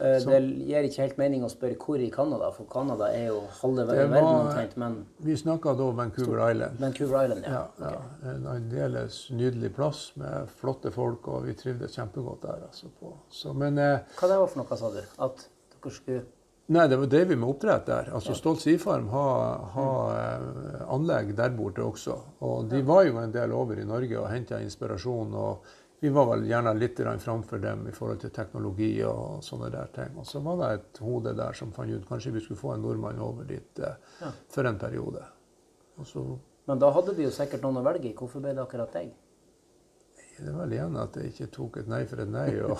[0.00, 3.42] Eh, Det gir ikke helt mening å spørre hvor i Canada, for Canada er jo
[3.60, 4.76] halve verden omtrent.
[4.80, 6.80] Men Vi snakka da Vancouver Island.
[6.80, 7.66] Vancouver Island, ja.
[7.80, 12.66] Ja, ja, En aldeles nydelig plass med flotte folk, og vi trivdes kjempegodt der.
[12.68, 13.12] Altså, på.
[13.28, 15.02] Så, men eh, Hva det var for noe, sa du?
[15.18, 15.48] At
[15.82, 16.22] dere skulle
[16.70, 18.10] Nei, det var det vi med oppdrett der.
[18.14, 22.14] Altså Stolt Sifarm har, har eh, anlegg der borte også.
[22.46, 25.34] Og de var jo en del over i Norge og henta inspirasjon.
[25.34, 25.64] Og
[26.00, 30.14] vi var vel gjerne litt framfor dem i forhold til teknologi og sånne der ting.
[30.16, 32.82] Og så var det et hode der som fant ut kanskje vi skulle få en
[32.86, 34.30] nordmann over dit eh, Ja.
[34.48, 35.24] for en periode.
[36.04, 38.14] Så Men da hadde de jo sikkert noen å velge i.
[38.16, 39.10] Hvorfor ble det akkurat deg?
[40.40, 42.48] Det er vel igjen at jeg ikke tok et nei for et nei.
[42.64, 42.78] Og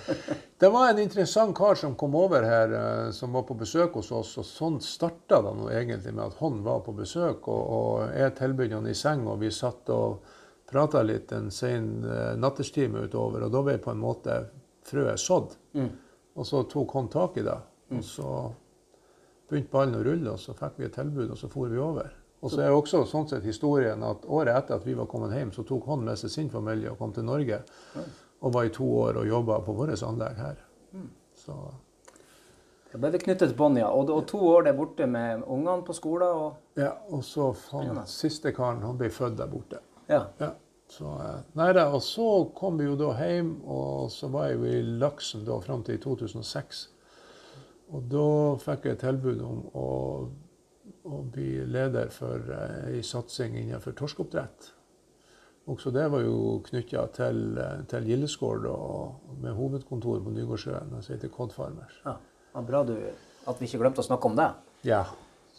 [0.60, 4.10] det var en interessant kar som kom over her, eh, som var på besøk hos
[4.12, 4.34] oss.
[4.42, 8.36] Og sånn starta det nå egentlig med at han var på besøk, og, og jeg
[8.36, 10.20] tilbød han i seng, og vi satt og
[10.70, 13.46] prata litt en sen eh, natterstime utover.
[13.46, 14.38] Og da ble på en måte
[14.86, 15.56] frøet sådd.
[15.74, 15.90] Mm.
[16.38, 17.58] Og så tok han tak i det.
[17.90, 18.30] Og så
[19.50, 22.12] begynte ballen å rulle, og så fikk vi et tilbud, og så for vi over.
[22.40, 25.34] Og så er jo også sånn sett historien at året etter at vi var kommet
[25.36, 27.60] hjem, så tok han med seg sin familie og kom til Norge.
[28.40, 30.62] Og var i to år og jobba på vårt anlegg her.
[31.36, 31.56] Så
[32.90, 33.90] Da ble det knyttet bånd, ja.
[33.94, 38.00] Og, og to år der borte med ungene på skolen og ja, og så han
[38.08, 39.78] siste karen, han ble født der borte.
[40.10, 40.24] Ja.
[40.42, 40.54] Ja.
[40.90, 42.26] Så, eh, nei da, og så
[42.58, 46.00] kom vi jo da hjem, og så var jeg jo i Laksen da fram til
[46.02, 46.88] 2006.
[47.94, 48.26] Og da
[48.62, 49.86] fikk jeg tilbud om å,
[51.06, 54.72] å bli leder for eh, ei satsing innenfor torskeoppdrett.
[55.70, 58.66] Også det var jo knytta til, eh, til Gildeskål
[59.44, 62.02] med hovedkontor på Nygårdsjøen, som heter Cod Farmers.
[62.04, 62.18] ja.
[62.66, 62.96] Bra du,
[63.46, 64.48] at vi ikke glemte å snakke om det.
[64.82, 65.04] Ja.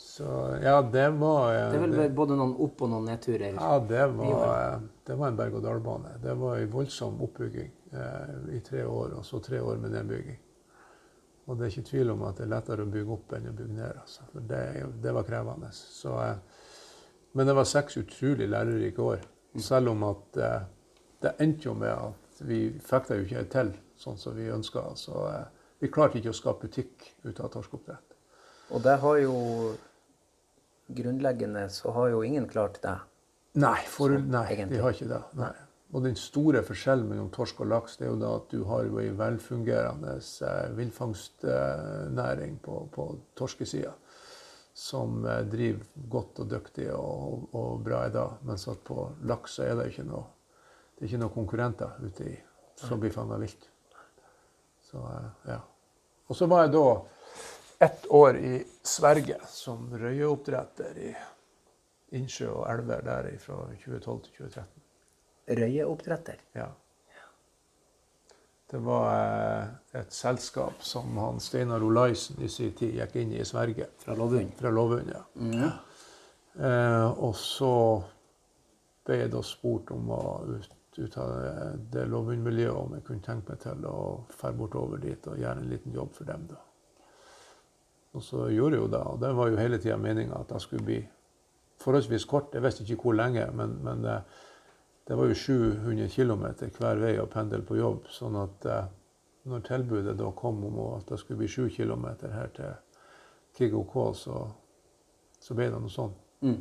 [0.02, 0.28] Så
[0.64, 3.54] ja, det var eh, Det er vel det, både noen opp- og noen nedturer.
[3.54, 6.16] Ja, det var, det var en berg-og-dal-bane.
[6.24, 10.40] Det var en voldsom oppbygging eh, i tre år, og så tre år med nedbygging.
[11.46, 13.56] Og det er ikke tvil om at det er lettere å bygge opp enn å
[13.56, 14.02] bygge ned.
[14.04, 14.26] Altså.
[14.34, 14.62] For det,
[15.06, 15.72] det var krevende.
[15.76, 16.68] Så, eh,
[17.38, 19.26] men det var seks utrolig lærerike år.
[19.62, 20.60] Selv om at eh,
[21.22, 24.86] det endte jo med at vi fikk det jo ikke til sånn som vi ønska.
[24.98, 25.46] Så eh,
[25.82, 28.18] vi klarte ikke å skape butikk ut av torskeoppdrett.
[28.72, 29.36] Og det har jo
[30.96, 32.98] Grunnleggende så har jo ingen klart det.
[33.60, 34.78] Nei, for, nei egentlig.
[34.78, 35.22] de har ikke det.
[35.40, 35.54] Nei.
[35.92, 38.86] Og den store forskjellen mellom torsk og laks det er jo da at du har
[38.88, 40.14] jo en velfungerende
[40.48, 43.92] eh, villfangstnæring på, på torskesida.
[44.74, 48.40] Som eh, driver godt og dyktig og, og bra i dag.
[48.48, 50.24] Mens at på laks så er det ikke noe,
[50.96, 52.38] det er ikke noen konkurrenter ute i
[52.82, 53.68] som blir fanga vilt.
[54.88, 55.60] Så, eh, ja.
[56.28, 56.86] Og så var jeg da
[57.84, 61.12] ett år i Sverige som røyeoppdretter i
[62.18, 64.86] innsjø og elver der fra 2012 til 2013.
[65.62, 66.42] Røyeoppdretter.
[66.56, 66.70] Ja.
[68.72, 73.42] Det var eh, et selskap som han Steinar Olaisen i sin tid gikk inn i
[73.42, 73.90] i Sverige.
[74.00, 74.54] Fra Lovund.
[74.58, 75.24] Fra Lovund, ja.
[75.36, 75.66] Mm.
[76.66, 77.74] Eh, og så
[79.06, 81.36] ble jeg da spurt om å ut, ut av
[81.92, 85.72] det Lovund-miljøet om jeg kunne tenke meg til å dra bortover dit og gjøre en
[85.72, 86.48] liten jobb for dem.
[86.50, 86.60] da.
[88.14, 89.02] Og så gjorde jeg jo det.
[89.08, 91.00] Og det var jo hele tida meninga at det skulle bli
[91.82, 92.54] forholdsvis kort.
[92.54, 94.18] Jeg visste ikke hvor lenge, men, men det,
[95.08, 96.46] det, var jo 700 km
[96.78, 98.10] hver vei å pendle på jobb.
[98.12, 98.90] Sånn at eh,
[99.50, 102.76] når tilbudet da kom om at det skulle bli 7 km her til
[103.58, 104.44] KGOK, så,
[105.42, 106.14] så ble det noe sånn.
[106.42, 106.58] Mm.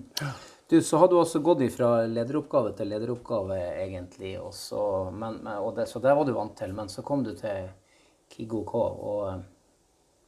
[0.71, 4.37] Du, så har du også gått fra lederoppgave til lederoppgave, egentlig.
[4.41, 6.75] Også, men, og det, så det var du vant til.
[6.77, 7.71] Men så kom du til
[8.31, 9.41] KIGOK og,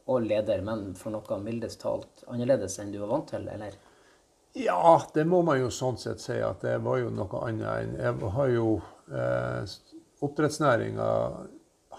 [0.06, 3.72] og leder, men for noe mildest talt annerledes enn du var vant til, eller?
[4.58, 7.94] Ja, det må man jo sånn sett si at det var jo noe annet enn
[7.96, 8.66] Jeg har jo
[9.08, 9.62] eh,
[10.22, 11.10] Oppdrettsnæringa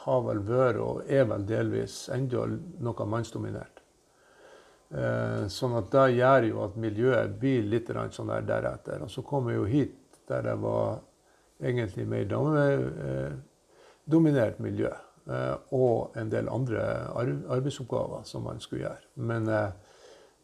[0.04, 2.46] har vel vært og er vel delvis ennå
[2.84, 3.82] noe mannsdominert.
[4.94, 9.02] Eh, sånn at det gjør jo at miljøet blir litt sånn der deretter.
[9.02, 9.98] Og så kom jeg jo hit
[10.30, 11.00] der det var
[11.63, 14.89] egentlig mer damedominert miljø.
[15.30, 16.82] Eh, og en del andre
[17.16, 19.12] arbeidsoppgaver som man skulle gjøre.
[19.16, 19.70] Men eh,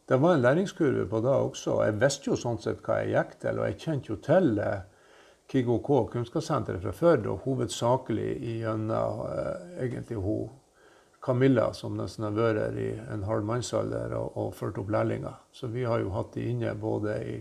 [0.08, 1.82] det var en læringskurve på det også.
[1.84, 4.56] Jeg visste jo sånn sett hva jeg gikk til, og jeg kjente jo til
[5.50, 10.48] KIGO K, kunnskapssenteret fra før, og hovedsakelig gjennom eh, egentlig hun
[11.20, 15.36] Camilla, som nesten har vært her i en halv mannsalder og, og ført opp lærlinger.
[15.52, 17.34] Så vi har jo hatt de inne både i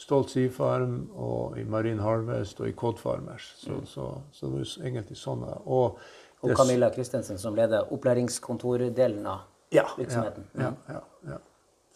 [0.00, 3.52] Stolt Seafarm og i Marine Harvest og i Cod Farmers.
[3.60, 3.86] Så, mm.
[3.86, 5.44] så, så, det var egentlig sånn.
[5.62, 6.00] Og,
[6.40, 10.46] og Camilla Christensen som leder opplæringskontordelen av ja, virksomheten.
[10.56, 11.00] Ja, ja, ja,
[11.30, 11.38] ja.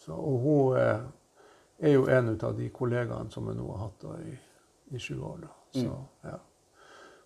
[0.05, 1.05] Så, og hun eh,
[1.79, 4.35] er jo en av de kollegaene som jeg nå har hatt i,
[4.95, 5.47] i sju år.
[5.73, 6.29] Så, mm.
[6.29, 6.37] ja.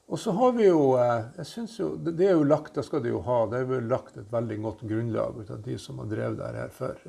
[0.09, 2.85] Og så har vi jo eh, jeg synes jo, det, det, er jo lagt, det
[2.87, 5.77] skal de jo ha, det er jo lagt et veldig godt grunnlag ut av de
[5.81, 7.07] som har drevet der her før.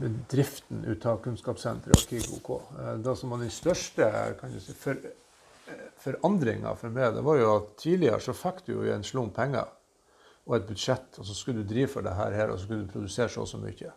[0.00, 2.52] Med driften ut av kunnskapssenteret og KIGOK.
[2.80, 4.08] Eh, det som var den største
[4.40, 5.18] kan du si, for, eh,
[6.02, 9.70] forandringa for meg, det var jo at tidligere så fikk du jo en slump penger
[10.48, 12.92] og et budsjett, og så skulle du drive for det her, og så skulle du
[12.92, 13.92] produsere så og så mye.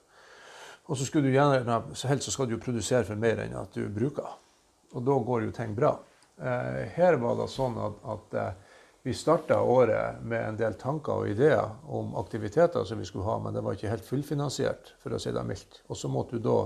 [0.85, 3.55] Og så, skulle du gjerne, så helst så skal du jo produsere for mer enn
[3.57, 4.35] at du bruker.
[4.93, 5.95] Og da går jo ting bra.
[6.37, 11.23] Eh, her var det sånn at, at eh, vi starta året med en del tanker
[11.23, 15.13] og ideer om aktiviteter som vi skulle ha, men det var ikke helt fullfinansiert, for
[15.13, 15.81] å si det mildt.
[15.89, 16.59] Og så måtte du da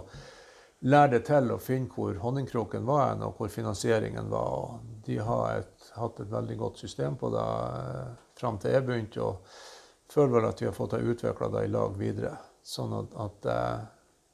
[0.88, 4.80] lære det til å finne hvor honningkroken var og hvor finansieringen var.
[5.10, 9.26] De har et, hatt et veldig godt system på det eh, fram til jeg begynte,
[9.26, 12.36] og føler vel at vi har fått utvikla det i lag videre.
[12.66, 13.88] Sånn at, at eh,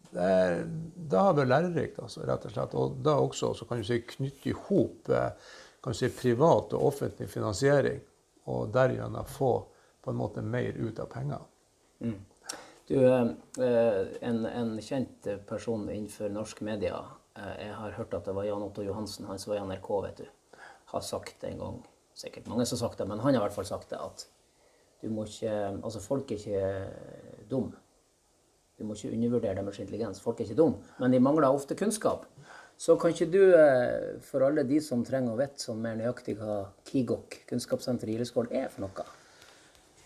[0.09, 2.75] det, er, det har vært lærerikt, altså, rett og slett.
[2.79, 5.49] Og da også så kan du si, knytte i hop eh,
[5.93, 7.99] si, privat og offentlig finansiering,
[8.51, 9.53] og derigjennom få
[10.05, 11.41] på en måte mer ut av pengene.
[12.03, 12.17] Mm.
[12.88, 16.99] Du, en, en, kjent person innenfor norsk media,
[17.39, 19.89] eh, jeg har hørt at det var Jan Otto Johansen, han som var i NRK,
[20.05, 20.27] vet du,
[20.91, 21.82] har sagt det en gang,
[22.15, 24.28] sikkert mange som har sagt det, men han har i hvert fall sagt det, at
[25.02, 25.52] du må ikke
[25.84, 27.76] Altså, folk er ikke dumme.
[28.76, 30.21] Du må ikke undervurdere deres intelligens.
[30.24, 32.26] Folk er ikke dumme, men de mangler ofte kunnskap.
[32.78, 36.36] Så kan ikke du, eh, for alle de som trenger å vite sånn mer nøyaktig
[36.39, 36.58] hva
[36.89, 39.06] KIGOK, kunnskapssenteret i Gildeskål, er for noe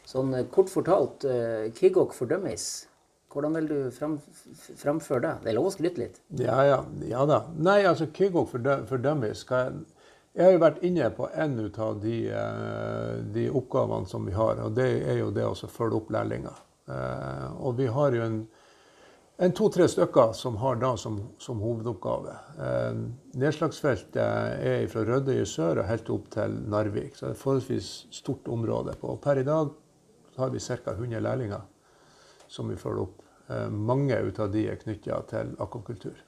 [0.06, 2.86] Sånn eh, kort fortalt, eh, KIGOK for dummies.
[3.30, 4.20] Hvordan vil du frem,
[4.78, 5.34] fremføre det?
[5.44, 6.22] Det er lov å skryte litt?
[6.38, 7.44] Ja, ja, ja da.
[7.58, 9.82] Nei, altså KIGOK for, for dummies jeg,
[10.34, 12.18] jeg har jo vært inne på en av de,
[13.34, 16.60] de, oppgavene som vi har, og det er jo det å følge opp lærlinger.
[17.60, 18.40] Og vi har jo en
[19.42, 22.34] en to-tre stykker som har da som, som hovedoppgave.
[22.60, 22.98] Eh,
[23.40, 27.16] nedslagsfeltet er fra Rødøy i sør og helt opp til Narvik.
[27.16, 28.98] Så det er et forholdsvis stort område.
[29.00, 29.14] På.
[29.14, 29.72] Og per i dag
[30.36, 30.92] har vi ca.
[30.92, 31.64] 100 lærlinger
[32.52, 33.24] som vi følger opp.
[33.48, 36.20] Eh, mange av de er knytta til akvakultur.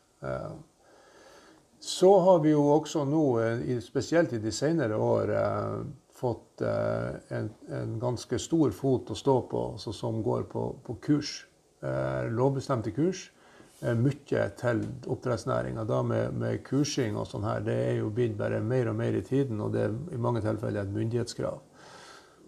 [1.84, 5.80] Så har vi jo også nå, eh, spesielt i de senere år, eh,
[6.14, 11.00] fått eh, en, en, ganske stor fot å stå på, altså som går på, på
[11.02, 11.40] kurs
[11.82, 13.32] lovbestemte kurs.
[13.82, 15.88] Mye til oppdrettsnæringa.
[15.90, 19.18] Da med, med, kursing og sånn her, det er jo blitt bare mer og mer
[19.18, 21.58] i tiden, og det er i mange tilfeller et myndighetskrav.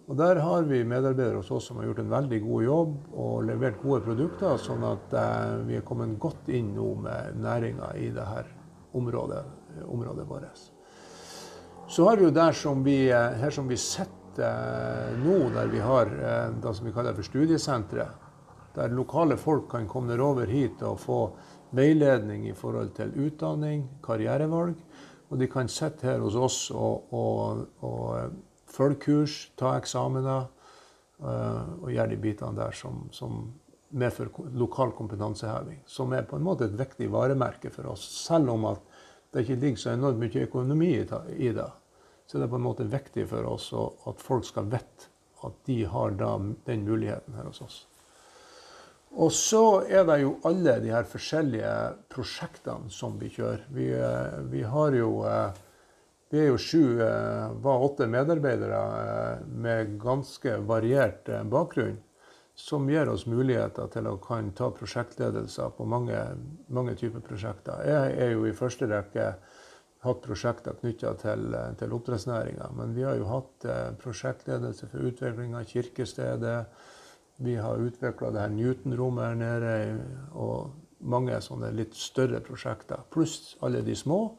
[0.06, 3.48] Og Der har vi medarbeidere hos oss som har gjort en veldig god jobb og
[3.50, 5.18] levert gode produkter, sånn at
[5.66, 8.53] vi er kommet godt inn nå med næringa i dette
[8.94, 9.44] området,
[9.86, 10.64] området vårt.
[11.88, 16.10] Så har jo der som vi, her som vi sitter nå, der vi har
[16.62, 18.20] det som vi kaller for studiesenteret,
[18.74, 21.18] Der lokale folk kan komme over hit og få
[21.70, 24.74] veiledning i forhold til utdanning, karrierevalg.
[25.30, 28.32] Og de kan sitte her hos oss og, og, og
[28.66, 30.48] følge kurs, ta eksamener
[31.22, 33.52] og gjøre de bitene der som, som
[33.94, 35.80] medfører lokal kompetanseheving.
[35.86, 38.04] Som er på en måte et viktig varemerke for oss.
[38.26, 38.82] Selv om at
[39.32, 41.70] det ikke ligger så enormt mye økonomi i det,
[42.26, 45.10] så er det på en måte viktig for oss at folk skal vite
[45.44, 47.82] at de har den muligheten her hos oss.
[49.14, 51.74] Og så er det jo alle de her forskjellige
[52.10, 53.62] prosjektene som vi kjører.
[53.70, 55.62] Vi, eh, vi har jo eh,
[56.34, 58.78] Vi er jo sju, eh, var åtte medarbeidere
[59.46, 62.00] med ganske variert bakgrunn.
[62.54, 66.18] Som gir oss muligheter til å kan ta prosjektledelser på mange,
[66.70, 67.82] mange typer prosjekter.
[67.82, 69.32] Jeg er jo i første rekke
[70.04, 72.68] hatt prosjekter knytta til, til oppdrettsnæringa.
[72.78, 73.66] Men vi har jo hatt
[74.02, 76.60] prosjektledelse for utvikling av kirkestedet
[77.36, 79.70] vi har utvikla det her Newton-rommet her nede,
[80.38, 83.02] og mange sånne litt større prosjekter.
[83.10, 84.36] Pluss alle de små.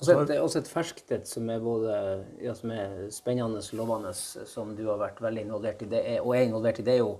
[0.00, 1.94] Også et, også et ferskt et som er både
[2.40, 5.90] ja, som er spennende og lovende, som du har vært veldig involvert i.
[5.92, 7.12] Det og er involvert i, det er jo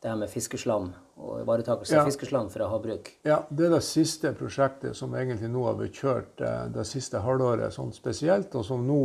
[0.00, 3.12] det her med fiskeslam og ivaretakelse av fiskeslam fra havbruk.
[3.28, 7.20] Ja, det er det siste prosjektet som egentlig nå har blitt kjørt eh, det siste
[7.20, 9.02] halvåret sånn spesielt, og som nå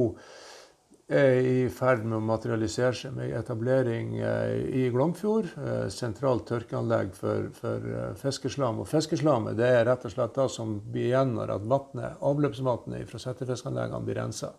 [1.11, 5.51] er i ferd med å materialisere seg med etablering eh, i Glomfjord.
[5.59, 8.79] Eh, sentralt tørkeanlegg for, for fiskeslam.
[8.81, 14.05] Og fiskeslammet det er rett og slett det som blir igjen når avløpsvannet fra settefiskanleggene
[14.07, 14.55] blir rensa.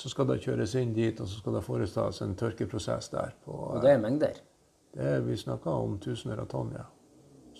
[0.00, 3.34] Så skal det kjøres inn dit, og så skal det foretas en tørkeprosess der.
[3.44, 4.38] På, og det er mengder?
[4.92, 6.86] Det er, vi snakker om tusener av tonn, ja.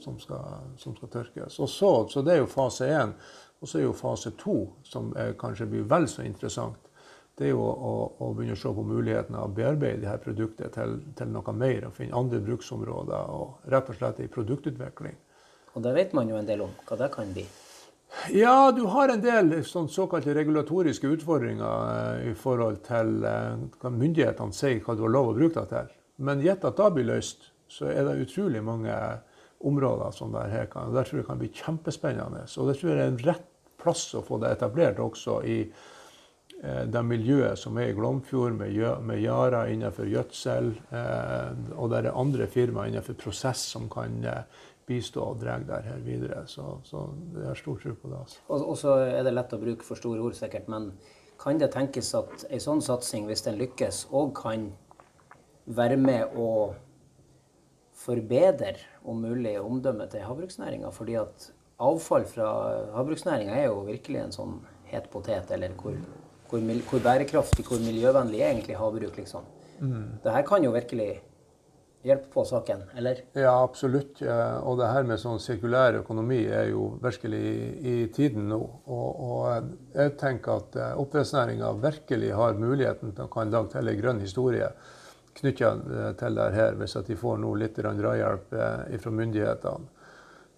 [0.00, 1.58] Som skal, som skal tørkes.
[1.60, 3.12] Og så, så det er jo fase én.
[3.60, 6.90] Og så er jo fase to, som er, kanskje blir vel så interessant
[7.40, 10.74] det er jo å, å, begynne å se på mulighetene av å bearbeide dette produktet
[10.76, 11.86] til, til, noe mer.
[11.88, 15.16] Og finne andre bruksområder og rett og slett i produktutvikling.
[15.72, 17.46] Og det vet man jo en del om hva det kan bli?
[18.34, 23.92] Ja, du har en del sånn såkalte regulatoriske utfordringer eh, i forhold til eh, hva
[23.94, 25.92] myndighetene sier hva du har lov å bruke det til.
[26.20, 28.96] Men gjett at det blir løst, så er det utrolig mange
[29.66, 30.92] områder som det her kan.
[30.94, 32.44] Der tror jeg kan bli kjempespennende.
[32.59, 33.48] Og det tror jeg er en rett
[33.80, 35.59] plass å få det etablert også i
[36.62, 38.74] Eh, det miljøet som er i Glomfjord, med,
[39.06, 40.74] med Yara innenfor gjødsel.
[40.92, 44.42] Eh, og det er andre firmaer innenfor prosess som kan eh,
[44.88, 46.42] bistå og dra det her videre.
[46.50, 47.06] Så, så
[47.38, 48.20] jeg har stor tro på det.
[48.26, 48.44] Altså.
[48.59, 50.68] Og, så er det lett å bruke for store ord, sikkert.
[50.72, 50.92] Men
[51.40, 54.68] kan det tenkes at en sånn satsing, hvis den lykkes, òg kan
[55.76, 56.50] være med å
[58.00, 60.90] forbedre, om mulig, omdømmet til havbruksnæringa?
[60.94, 62.48] Fordi at avfall fra
[62.96, 64.59] havbruksnæringa er jo virkelig en sånn
[64.90, 65.96] het potet, eller hvor
[66.50, 69.46] hvor, hvor, bærekraftig, hvor miljøvennlig er egentlig havbruk, liksom.
[69.80, 70.06] Mm.
[70.24, 71.11] Det her kan jo virkelig
[72.04, 73.22] hjelpe på saken, eller?
[73.37, 74.22] Ja, absolutt.
[74.64, 77.42] Og det her med sånn sirkulær økonomi er jo virkelig
[77.80, 78.61] i, tiden nå.
[78.87, 83.92] Og, og, jeg tenker at eh, oppdrettsnæringa virkelig har muligheten til å kan lage til
[83.92, 84.72] en grønn historie
[85.40, 89.96] knytta eh, til det her, hvis at de får nå litt drahjelp eh, fra myndighetene.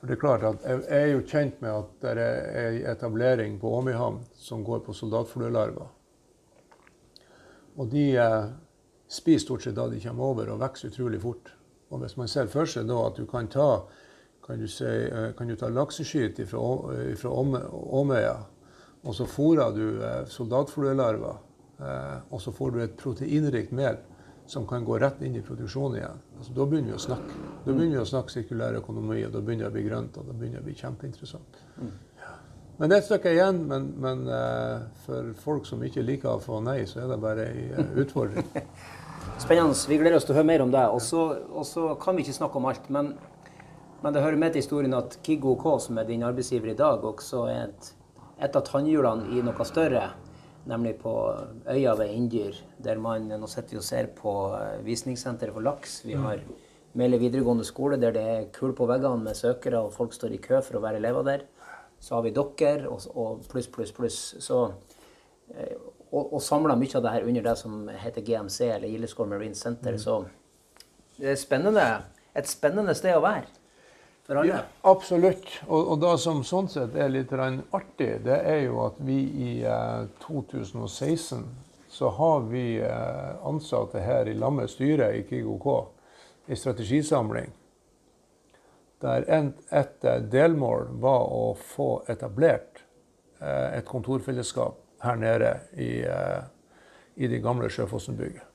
[0.00, 3.60] For det er klart at Jeg er jo kjent med at det er ei etablering
[3.62, 5.90] på Åmøyhamn som går på soldatfluelarver.
[7.78, 8.46] Og de eh,
[9.06, 11.52] spiser stort sett da de kommer over, og vokser utrolig fort.
[11.92, 13.84] Og Hvis man ser for seg da at du kan ta,
[14.42, 14.88] kan du si,
[15.38, 18.36] kan du ta lakseskyt fra Åmøya,
[19.02, 20.00] og så fôrer du
[20.32, 21.36] soldatfluelarver,
[22.30, 24.00] og så får du et proteinrikt mel
[24.46, 26.22] som kan gå rett inn i produksjonen igjen.
[26.38, 27.36] Altså, da begynner vi å snakke.
[27.64, 30.16] Da begynner vi å snakke sirkulær økonomi, og da begynner det å bli grønt.
[30.18, 31.60] og da begynner det å bli kjempeinteressant.
[31.78, 31.92] Ja.
[32.78, 33.60] Men det er et stykke igjen.
[33.70, 37.46] Men, men uh, for folk som ikke liker å få nei, så er det bare
[37.52, 38.48] ei uh, utfordring.
[39.38, 39.78] Spennende.
[39.88, 40.86] Vi gleder oss til å høre mer om det.
[40.90, 42.88] Og så kan vi ikke snakke om alt.
[42.92, 43.14] Men,
[44.02, 47.04] men det hører med til historien at Kiggo K, som er din arbeidsgiver i dag,
[47.06, 47.92] også er et,
[48.42, 50.08] et av tannhjulene i noe større
[50.68, 51.12] nemlig på
[51.70, 56.02] øya ved Inndyr, der man nå sitter og ser på eh, visningssenteret for laks.
[56.06, 56.44] Vi har
[56.92, 60.40] Mele videregående skole, der det er kull på veggene med søkere, og folk står i
[60.44, 61.44] kø for å være elever der.
[62.02, 64.18] Så har vi dere, og pluss, pluss, pluss.
[64.44, 64.58] Så,
[65.54, 65.72] eh,
[66.10, 69.56] og, og samla mye av det her under det som heter GMC, eller Gildeskål Marine
[69.56, 69.96] Center.
[69.96, 70.02] Mm.
[70.04, 70.18] Så
[71.16, 71.86] det er spennende,
[72.36, 73.48] et spennende sted å være
[74.26, 74.54] for alle?
[74.54, 74.60] Ja,
[74.90, 75.48] absolutt.
[75.68, 79.52] Og, og det som sånn sett er litt artig, det er jo at vi i
[79.66, 81.44] eh, 2016
[81.92, 85.68] så har vi eh, ansatte her i lammet styre i KIGOK
[86.52, 87.52] i strategisamling
[89.02, 89.24] der
[89.70, 92.84] et eh, delmål var å få etablert
[93.40, 96.42] eh, et kontorfellesskap her nede i, eh,
[97.18, 98.51] i det gamle Sjøfossen-bygget.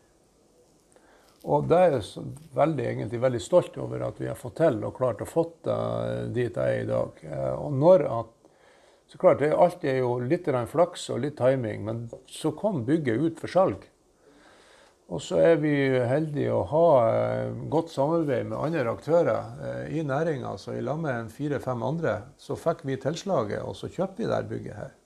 [1.47, 2.23] Og det er jeg
[2.57, 5.77] veldig, egentlig veldig stolt over at vi har fått til og klart å få det
[6.35, 7.21] dit jeg er i dag.
[7.23, 8.33] Eh, og når at
[9.07, 9.53] så klart, det,
[9.87, 13.85] er jo litt flaks og litt timing, men så kom bygget ut for salg.
[15.07, 15.71] Og så er vi
[16.03, 20.57] heldige å ha eh, godt samarbeid med andre aktører eh, i næringa.
[20.59, 24.43] Så i lag med fire-fem andre så fikk vi tilslaget, og så kjøpte vi det
[24.51, 24.96] bygget her.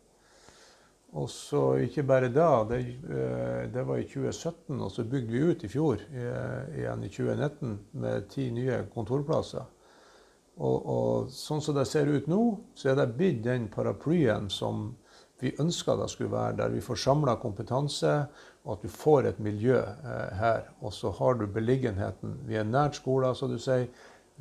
[1.11, 5.43] Og så ikke bare da, det, eh, det, var i 2017, og så bygde vi
[5.43, 9.67] ut i fjor, igjen i 2019, med ti nye kontorplasser.
[10.61, 12.41] Og, og, sånn som det ser ut nå,
[12.77, 14.91] så er det blitt den paraplyen som
[15.41, 18.13] vi ønska det skulle være, der vi får samla kompetanse,
[18.61, 20.67] og at du får et miljø eh, her.
[20.85, 22.37] Og så har du beliggenheten.
[22.45, 23.87] Vi er nært skolen, som du sier.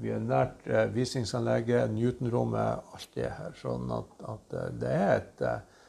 [0.00, 3.56] Vi er nært eh, visningsanlegget, Newton-rommet, alt det her.
[3.60, 5.79] Sånn at, at eh, det er et, eh,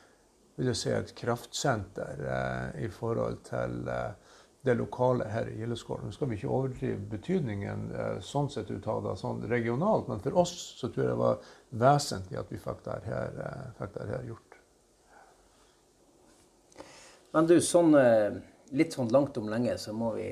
[0.61, 6.03] vil jeg si, et kraftsenter eh, i forhold til eh, det lokale her i Gildeskål.
[6.05, 10.21] Nå skal vi ikke overdrive betydningen eh, sånn sett ut av det sånn regionalt, men
[10.21, 13.95] for oss så tror jeg det var vesentlig at vi fikk det her, eh, fikk
[13.97, 14.59] det her gjort.
[17.31, 18.37] Men du, sånn, eh,
[18.77, 20.29] litt sånn langt om lenge så må vi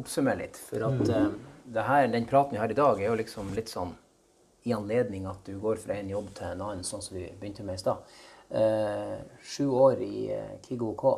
[0.00, 0.58] oppsummere litt.
[0.58, 1.38] For at mm.
[1.78, 3.94] her, den praten vi har i dag, er jo liksom litt sånn
[4.66, 7.62] i anledning at du går fra en jobb til en annen, sånn som vi begynte
[7.66, 8.18] med i stad.
[8.50, 11.16] Eh, sju år i eh, Kygo K.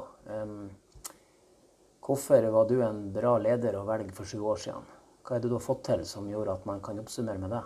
[2.06, 4.88] Hvorfor var du en bra leder å velge for sju år siden?
[5.22, 7.60] Hva er det du har fått til som gjorde at man kan oppsummere med det?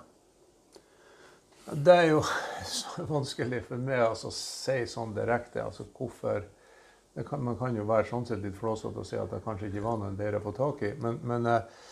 [1.86, 2.20] Det er jo
[2.76, 5.64] så vanskelig for meg altså, å si sånn direkte.
[5.64, 6.44] altså hvorfor
[7.24, 9.86] kan, Man kan jo være sånn sett litt flåsete og si at det kanskje ikke
[9.86, 10.92] var noen bedre å få tak i.
[11.00, 11.82] Men, men eh,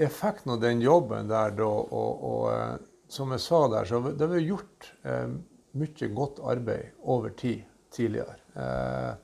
[0.00, 4.32] jeg fikk nå den jobben der da, og, og som jeg sa der, så det
[4.32, 4.92] var gjort
[5.78, 7.62] mye godt arbeid over tid
[7.92, 8.36] tidligere.
[8.54, 9.14] Eh,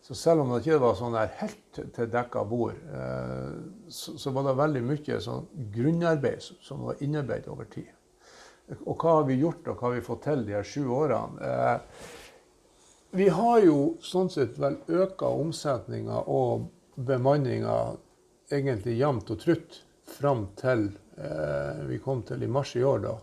[0.00, 3.50] så selv om det ikke var sånn der helt til dekka bord, eh,
[3.90, 7.90] så, var det veldig mye sånn grunnarbeid som var innarbeidet over tid.
[8.84, 11.50] Og hva har vi gjort, og hva har vi fått til de her sju årene?
[11.50, 12.06] Eh,
[13.18, 17.76] vi har jo sånn sett vel øka omsetninga og bemanninga
[18.52, 19.78] egentlig jevnt og trutt
[20.18, 20.90] fram til
[21.88, 23.14] vi kom til i mars i år, da.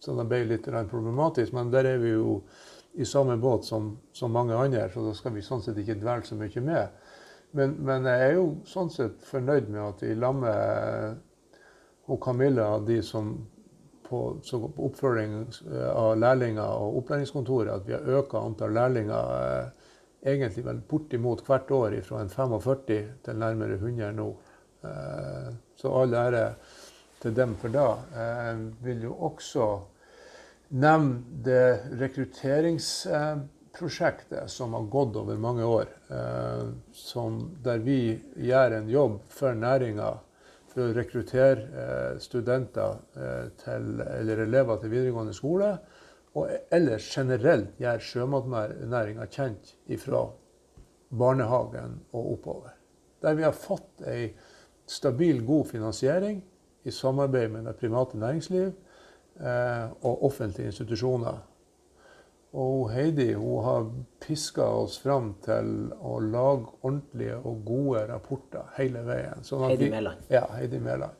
[0.00, 2.40] Så det ble litt problematisk, men der er vi jo
[2.94, 6.26] i samme båt som, som, mange andre, så da skal vi sånn sett ikke dvele
[6.26, 7.02] så mye med.
[7.54, 11.20] Men, men, jeg er jo sånn sett fornøyd med at i lag med
[12.10, 13.34] og Camilla, de som
[14.08, 15.34] på, på oppfølging
[15.70, 19.90] eh, av lærlinger og opplæringskontoret, at vi har økt antall lærlinger eh,
[20.32, 24.26] egentlig vel bortimot hvert år fra en 45 til nærmere 100 nå.
[24.90, 26.44] Eh, så all ære
[27.20, 27.90] til dem for det.
[28.16, 28.54] Jeg
[28.84, 29.64] vil jo også
[30.70, 35.86] nevne det rekrutteringsprosjektet som har gått over mange år.
[36.10, 36.64] Eh,
[37.64, 40.18] der vi gjør en jobb for næringa
[40.70, 45.78] for å rekruttere eh, studenter eh, til, eller elever til videregående skole.
[46.38, 50.30] Og ellers generelt gjør sjømatnæringa kjent fra
[51.10, 52.70] barnehagen og oppover.
[53.20, 54.34] Der vi har fått ei
[54.86, 56.42] stabil, god finansiering
[56.84, 58.72] i samarbeid med det private næringsliv
[59.40, 61.38] Eh, og offentlige institusjoner.
[62.52, 63.86] Og Heidi hun har
[64.20, 69.40] piska oss fram til å lage ordentlige og gode rapporter hele veien.
[69.46, 70.28] Sånn Heidi Mæland.
[70.28, 71.16] Ja, Heidi Mæland.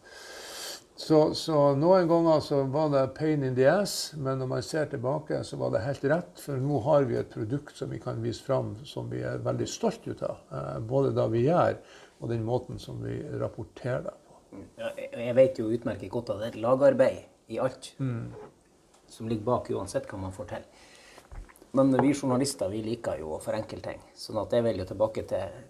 [1.00, 4.90] Så, så, noen ganger så var det pain in the ass, men når man ser
[4.92, 6.42] tilbake, så var det helt rett.
[6.44, 9.70] For nå har vi et produkt som vi kan vise fram som vi er veldig
[9.70, 10.44] stolt ut av.
[10.52, 11.80] Eh, både det vi gjør,
[12.20, 14.19] og den måten som vi rapporterer det
[14.80, 18.30] jeg vet jo utmerket godt at det er et lagarbeid i alt mm.
[19.10, 20.56] som ligger bak, uansett hva man får.
[21.78, 24.00] Men vi journalister vi liker jo å forenkle ting.
[24.14, 25.60] sånn at jeg vil jo tilbake til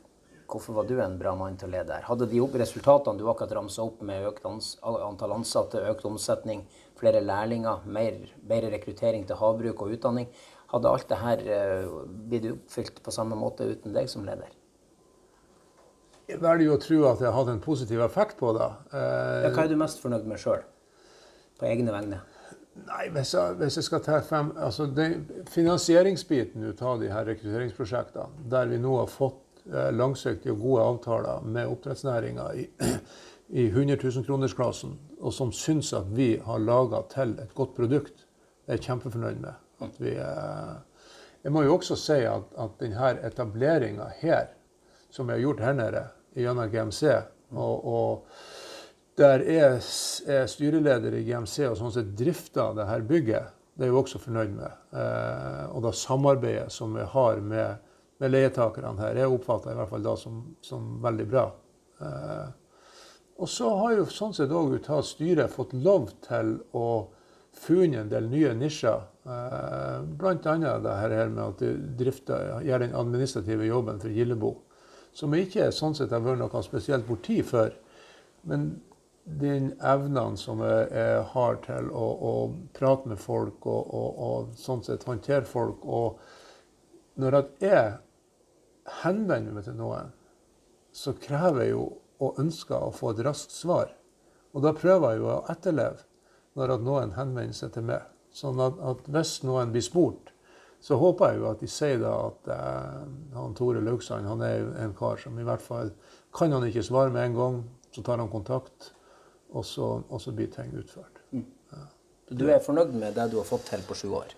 [0.51, 2.07] hvorfor var du en bra mann til å lede her?
[2.09, 6.65] Hadde de opp resultatene du akkurat ramsa opp med økt antall ansatte, økt omsetning,
[6.99, 8.17] flere lærlinger, mer,
[8.49, 10.31] bedre rekruttering til havbruk og utdanning,
[10.73, 12.01] hadde alt det her uh,
[12.31, 14.51] blitt oppfylt på samme måte uten deg som leder?
[16.31, 18.69] Jeg velger å tro at det har hatt en positiv effekt på det.
[18.93, 20.63] Uh, ja, hva er du mest fornøyd med sjøl?
[21.61, 22.21] på egne vegne?
[22.87, 24.87] Nei, hvis jeg, hvis jeg skal ta frem altså
[25.51, 30.87] Finansieringsbiten ut av de her rekrutteringsprosjektene, der vi nå har fått eh, langsiktige og gode
[30.93, 32.67] avtaler med oppdrettsnæringa i,
[33.61, 38.25] i 100 000-kronersklassen, og som syns at vi har laga til et godt produkt,
[38.67, 39.67] er jeg kjempefornøyd med.
[39.85, 41.11] At vi, eh,
[41.45, 44.55] jeg må jo også si at, at denne etableringa her,
[45.11, 46.07] som vi har gjort her nede
[46.39, 47.15] gjennom GMC,
[47.51, 49.79] og, og der er,
[50.31, 53.57] er styreleder i GMC og sånn sett drifter det her bygget.
[53.75, 54.79] Det er jeg også fornøyd med.
[54.93, 59.93] Eh, og da samarbeidet som vi har med, med leietakerne her, jeg oppfatter i hvert
[59.93, 61.47] fall da som, som veldig bra.
[62.01, 62.49] Eh,
[63.41, 67.09] Og så har jo sånn sett òg ut styret fått lov til å
[67.57, 69.01] funnet en del nye nisjer.
[69.25, 70.35] Eh, Bl.a.
[70.85, 71.73] det her med at de
[72.05, 74.55] drifter, gjør den administrative jobben for Gillebo.
[75.17, 77.75] Som ikke sånn sett har vært noe spesielt borti før.
[78.49, 78.71] Men
[79.25, 82.33] den evnen som jeg, jeg har til å, å,
[82.77, 86.19] prate med folk og, og, og, sånn sett håndtere folk Og
[87.21, 87.99] når jeg
[89.03, 90.15] henvender meg til noen,
[90.91, 91.85] så krever jeg jo
[92.21, 93.93] og ønsker å få et raskt svar.
[94.53, 96.03] Og da prøver jeg jo å etterleve
[96.59, 98.09] når at noen henvender seg til meg.
[98.35, 100.30] Sånn at, at, hvis noen blir spurt,
[100.81, 103.03] så håper jeg jo at de sier da at eh,
[103.37, 105.93] han Tore Laugsand han er en kar som i hvert fall
[106.37, 108.93] Kan han ikke svare med en gang, så tar han kontakt
[109.51, 111.25] og så, og så blir ting utført.
[111.35, 111.47] Mm.
[111.73, 111.87] Ja.
[112.39, 114.37] Du er fornøyd med det du har fått til på sju år?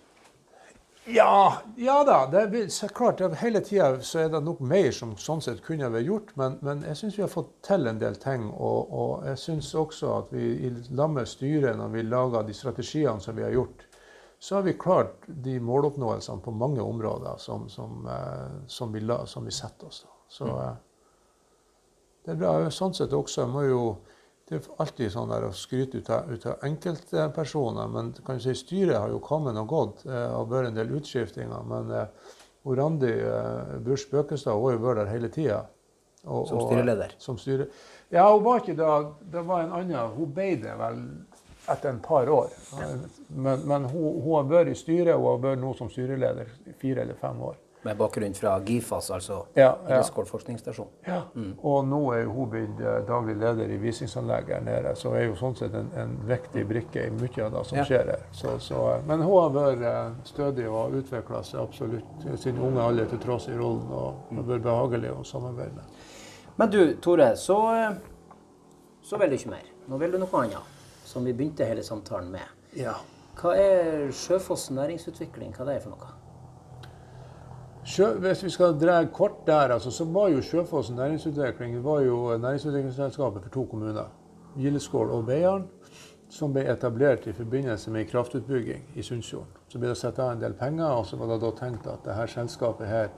[1.05, 2.18] Ja, ja da.
[2.30, 5.90] Det er, så klart, det, Hele tida er det nok mer som sånn sett kunne
[5.90, 8.47] vært gjort, men, men jeg syns vi har fått til en del ting.
[8.53, 12.55] Og, og jeg syns også at vi i lag med styret, når vi lager de
[12.55, 13.82] strategiene som vi har gjort,
[14.43, 19.45] så har vi klart de måloppnåelsene på mange områder som, som, eh, som, vi, som
[19.45, 20.07] vi, setter oss.
[20.28, 20.57] Så mm.
[20.64, 20.72] Eh,
[22.24, 22.70] det er bra.
[22.74, 23.84] Sånn sett også må jo
[24.49, 27.86] det er alltid sånn der å skryte ut av, ut av enkeltpersoner.
[27.95, 30.03] Men kan si, styret har jo kommet og gått.
[30.09, 31.62] og har vært en del utskiftinger.
[31.70, 32.34] Men eh,
[32.82, 35.61] Randi eh, Busch Bøkestad har jo vært der hele tida.
[36.22, 37.14] Som styreleder?
[37.22, 37.70] Som styre.
[38.11, 38.90] Ja, hun var ikke da.
[39.22, 40.18] Det var en annen.
[40.18, 41.01] Hun ble det vel
[41.68, 42.48] etter en par år.
[43.28, 46.74] Men, men hun, hun, har vært i styret og har vært nå som styreleder i
[46.78, 47.60] fire eller fem år.
[47.82, 50.02] Med bakgrunn fra GIFAS, altså ja, ja.
[50.06, 50.86] forskningsstasjon.
[51.06, 51.22] Ja.
[51.34, 51.56] Mm.
[51.66, 55.34] Og nå er hun blitt eh, daglig leder i visningsanlegget her nede, så er jo
[55.40, 57.86] sånn sett en, en viktig brikke i mye av det som ja.
[57.88, 58.22] skjer her.
[58.38, 62.62] Så, så, eh, men hun har vært eh, stødig og har utvikla seg absolutt sin
[62.62, 65.98] unge alder til tross i rollen, og har vært behagelig å samarbeide med.
[66.60, 67.58] Men du, Tore, så,
[69.02, 69.66] så vil du ikke mer.
[69.90, 70.78] Nå vil du noe annet,
[71.12, 72.48] som vi begynte hele samtalen med.
[72.76, 72.96] Ja.
[73.36, 75.54] Hva er Sjøfoss næringsutvikling?
[75.56, 76.12] Hva er det for noe?
[77.84, 82.00] Sjø, hvis vi skal dra kort der, altså, så var jo Sjøfoss næringsutvikling det var
[82.00, 84.12] jo næringsutviklingsselskapet for to kommuner.
[84.56, 85.64] Gildeskål og Beiarn,
[86.30, 89.50] som ble etablert i forbindelse med kraftutbygging i Sundsfjorden.
[89.68, 92.06] Så ble det satt av en del penger, og så var det da tenkt at
[92.06, 93.08] dette selskapet her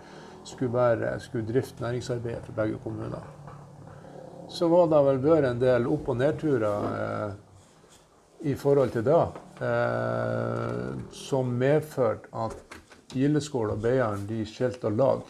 [0.45, 3.22] skulle, være, skulle drifte næringsarbeidet for begge kommuner.
[4.49, 7.36] Så var det vel vært en del opp- og nedturer eh,
[8.45, 9.20] i forhold til det,
[9.64, 12.80] eh, som medførte at
[13.14, 15.22] Gildeskål og Beiarn skilte lag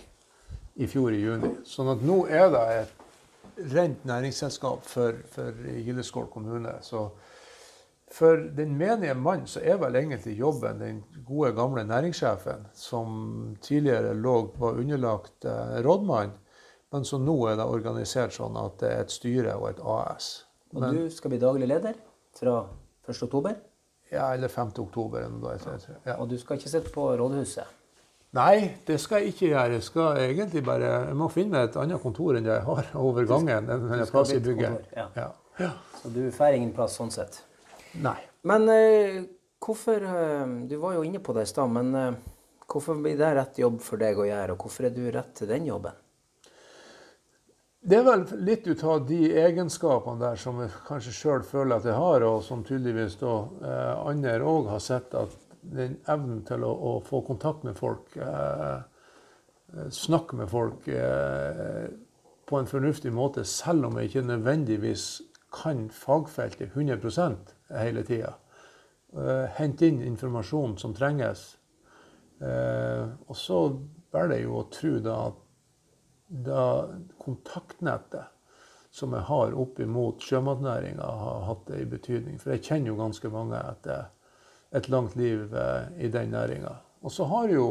[0.75, 1.53] i fjor i juni.
[1.69, 6.75] Sånn at nå er det et rent næringsselskap for, for Gildeskål kommune.
[6.83, 7.07] Så
[8.11, 14.15] for den menige mann så er vel egentlig jobben den gode, gamle næringssjefen, som tidligere
[14.15, 16.35] lå, var underlagt eh, rådmann,
[16.95, 20.33] men som nå er det organisert sånn at det er et styre og et AS.
[20.75, 21.99] Og du skal bli daglig leder
[22.35, 22.65] fra
[23.09, 23.55] 1.10.?
[24.13, 24.75] Ja, eller 5.
[24.79, 25.25] oktober.
[26.07, 26.17] Ja.
[26.19, 27.81] Og du skal ikke sitte på rådhuset?
[28.35, 29.79] Nei, det skal jeg ikke gjøre.
[29.79, 33.27] Jeg skal egentlig bare, jeg må finne meg et annet kontor enn jeg har over
[33.31, 33.71] gangen.
[33.71, 34.89] en plass i bygget.
[34.97, 35.07] Ja.
[35.17, 35.29] Ja.
[35.61, 35.71] ja.
[36.01, 37.39] Så du får ingen plass sånn sett?
[38.03, 38.19] Nei.
[38.45, 39.21] Men eh,
[39.63, 42.17] hvorfor eh, Du var jo inne på det i stad, men eh,
[42.67, 45.51] hvorfor blir det rett jobb for deg å gjøre, og hvorfor er du rett til
[45.55, 45.95] den jobben?
[47.85, 51.89] Det er vel litt ut av de egenskapene der som jeg kanskje sjøl føler at
[51.91, 56.65] jeg har, og som tydeligvis da eh, andre òg har sett at den evnen til
[56.65, 58.81] å, å få kontakt med folk, eh,
[59.93, 61.93] snakke med folk eh,
[62.49, 65.07] på en fornuftig måte, selv om jeg ikke nødvendigvis
[65.53, 67.37] kan fagfeltet 100
[67.83, 68.33] hele tida.
[69.13, 71.51] Eh, hente inn informasjon som trenges.
[72.41, 73.61] Eh, og så
[74.09, 75.44] bærer det jo å tro da at
[76.29, 76.89] da
[77.21, 78.31] kontaktnettet
[78.95, 82.39] som jeg har opp mot sjømatnæringa, har hatt det i betydning.
[82.39, 84.05] For jeg kjenner jo ganske mange etter
[84.75, 86.77] et langt liv eh, i den næringa.
[87.03, 87.69] Og så har jo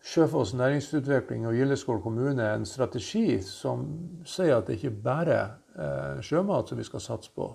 [0.00, 3.82] Sjøfoss næringsutvikling og Gildeskål kommune en strategi som
[4.24, 5.40] sier at det ikke bare
[5.76, 7.50] er sjømat som vi skal satse på,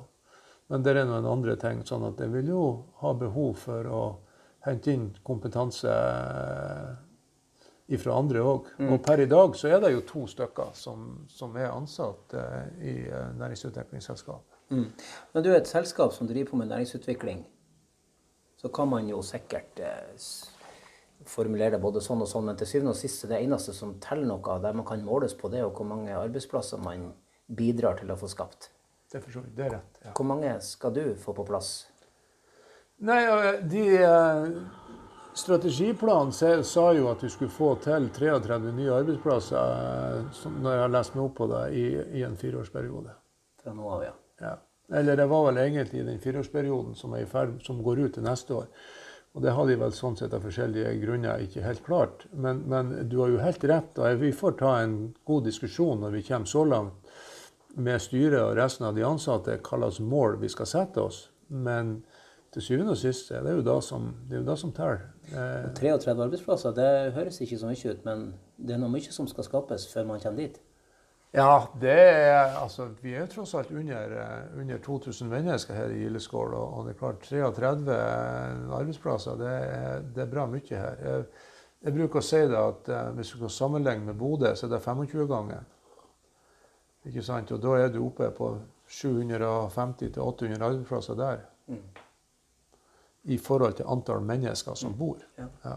[0.70, 1.82] men det er noen andre ting.
[1.86, 2.66] sånn at det vil jo
[3.02, 4.04] ha behov for å
[4.66, 5.90] hente inn kompetanse
[8.02, 8.72] fra andre òg.
[8.80, 8.90] Mm.
[8.94, 12.66] Og per i dag så er det jo to stykker som, som er ansatt eh,
[12.82, 13.38] i næringsutviklingsselskap.
[13.42, 14.52] næringsutviklingsselskapet.
[14.70, 14.92] Mm.
[15.34, 17.46] Men du er et selskap som driver på med næringsutvikling.
[18.58, 20.28] Så kan man jo sikkert eh,
[21.26, 23.98] formulere det både sånn og sånn, men til syvende og sist er det eneste som
[24.02, 27.12] teller noe, der man kan måles på det, og hvor mange arbeidsplasser man
[27.46, 28.72] bidrar til å få skapt.
[29.12, 30.00] Det, er, det er rett.
[30.02, 30.16] Ja.
[30.18, 31.76] Hvor mange skal du få på plass?
[33.06, 33.22] Nei,
[33.70, 33.86] de...
[34.02, 34.82] Uh
[35.36, 36.32] Strategiplanen
[36.64, 39.74] sa jo at vi skulle få til 33 nye arbeidsplasser,
[40.20, 41.88] eh, når jeg har lest meg opp på det, i,
[42.20, 43.16] i en fireårsperiode.
[43.64, 44.14] Fra nå av, ja.
[44.40, 44.54] Ja.
[44.96, 48.24] Eller det var vel egentlig den fireårsperioden som, er i ferd, som går ut til
[48.24, 48.72] neste år.
[49.36, 52.24] Og det har de vel sånn sett av forskjellige grunner ikke helt klart.
[52.32, 53.98] Men, men du har jo helt rett.
[54.00, 57.18] og Vi får ta en god diskusjon når vi kommer så langt
[57.76, 61.26] med styret og resten av de ansatte hva slags mål vi skal sette oss.
[61.52, 61.98] Men
[62.56, 65.02] til syvende og sist er det jo da som, det er jo da som teller.
[65.28, 69.28] Eh, 33 arbeidsplasser, det høres ikke så mye ut, men det er noe mye som
[69.28, 70.62] skal skapes før man kommer dit?
[71.36, 75.92] Ja, det er, altså, vi er jo tross alt under, eh, under 2000 mennesker her
[75.92, 76.54] i Gildeskål.
[76.54, 77.98] Og, og, det er klart 33
[78.78, 80.96] arbeidsplasser, det er, det er bra mye her.
[81.04, 81.26] Jeg,
[81.82, 84.78] jeg, bruker å si det at uh, hvis du kan sammenligne med Bodø, så er
[84.78, 85.68] det 25 ganger.
[87.06, 87.52] Ikke sant?
[87.52, 88.54] Og da er du oppe på
[88.88, 91.44] 750-800 arbeidsplasser der.
[91.68, 91.84] Mm.
[93.26, 95.22] I forhold til antall mennesker som bor.
[95.40, 95.50] Ja.
[95.64, 95.76] ja.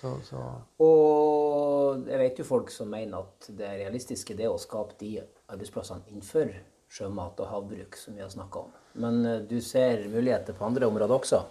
[0.00, 0.42] Så, så.
[0.80, 5.18] Og jeg vet jo folk som mener at det realistiske det er å skape de
[5.20, 6.54] arbeidsplassene innenfor
[6.90, 8.76] sjømat og havbruk, som vi har snakka om.
[8.92, 11.42] Men eh, du ser muligheter på andre områder også?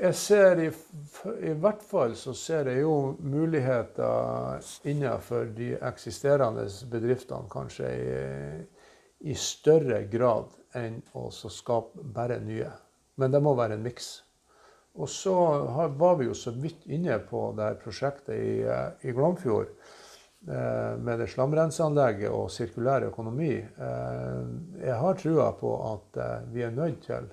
[0.00, 7.50] Jeg ser i, i, hvert fall så ser jeg jo muligheter innenfor de eksisterende bedriftene,
[7.52, 8.14] kanskje i,
[9.28, 12.70] i større grad enn å skape bare nye.
[13.20, 14.14] Men det må være en miks.
[14.94, 15.34] Og så
[15.88, 19.70] var vi jo så vidt inne på det prosjektet i, eh, i Glomfjord
[20.48, 23.54] eh, med det slamrenseanlegget og sirkulær økonomi.
[23.56, 24.42] Eh,
[24.82, 26.20] jeg har trua på at
[26.52, 27.30] vi er nødt til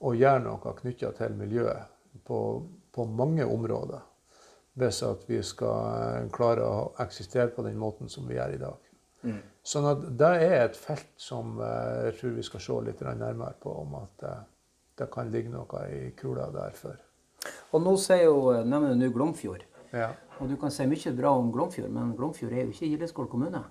[0.00, 1.92] å gjøre noe knytta til miljøet
[2.24, 2.40] på,
[2.92, 4.00] på, mange områder.
[4.76, 8.90] Hvis at vi skal klare å eksistere på den måten som vi gjør i dag.
[9.24, 9.38] Mm.
[9.64, 13.72] Sånn at det er et felt som jeg tror vi skal se litt nærmere på.
[13.72, 14.26] om at
[14.98, 17.00] det kan ligge noe i kula der før.
[17.74, 19.64] Og nå sier jo, nevner du Glomfjord.
[19.92, 20.12] Ja.
[20.40, 23.62] Og du kan si mye bra om Glomfjord, men Glomfjord er jo ikke Gildeskål kommune.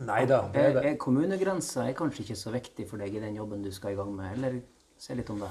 [0.00, 0.92] Nei da, det er, det.
[1.00, 4.14] Kommunegrensa er kanskje ikke så viktig for deg i den jobben du skal i gang
[4.16, 4.62] med, eller
[5.00, 5.50] se litt om det?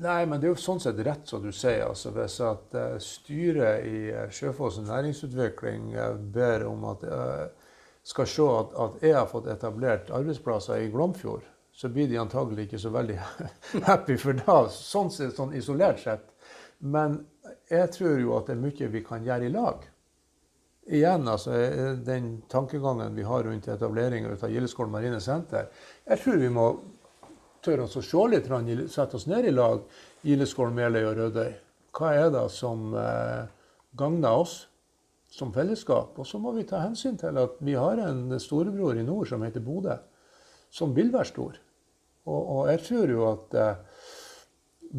[0.00, 1.82] Nei, men det er jo sånn sett rett som du sier.
[1.88, 3.96] altså Hvis at uh, styret i
[4.30, 7.72] Sjøfossen Sjøfoss næringsutvikling uh, ber om at uh,
[8.06, 11.42] skal se at, at, jeg har fått etablert arbeidsplasser i Glomfjord,
[11.80, 13.14] så blir de antagelig ikke så veldig
[13.88, 16.26] happy for da, sånn, sånn isolert sett.
[16.84, 17.22] Men
[17.72, 19.86] jeg tror jo at det er mye vi kan gjøre i lag.
[20.90, 21.54] Igjen, altså,
[22.04, 25.70] den tankegangen vi har rundt etableringa av Gildeskål marine senter.
[26.04, 26.66] Jeg tror vi må
[27.64, 28.52] tørre oss å se litt,
[28.92, 29.80] sette oss ned i lag,
[30.26, 31.56] Gildeskål, Meløy og Rødøy.
[31.96, 33.48] Hva er det som eh,
[33.96, 34.58] gagner oss
[35.32, 36.12] som fellesskap?
[36.20, 39.48] Og så må vi ta hensyn til at vi har en storebror i nord som
[39.48, 39.96] heter Bodø,
[40.68, 41.60] som vil være stor.
[42.30, 44.02] Og, og jeg tror jo at eh,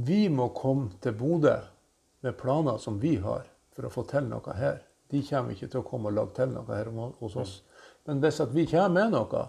[0.07, 1.57] vi må komme til Bodø
[2.21, 4.84] med planer som vi har, for å få til noe her.
[5.11, 7.55] De kommer ikke til å komme og lage til noe her hos oss.
[8.07, 9.45] Men hvis vi kommer med noe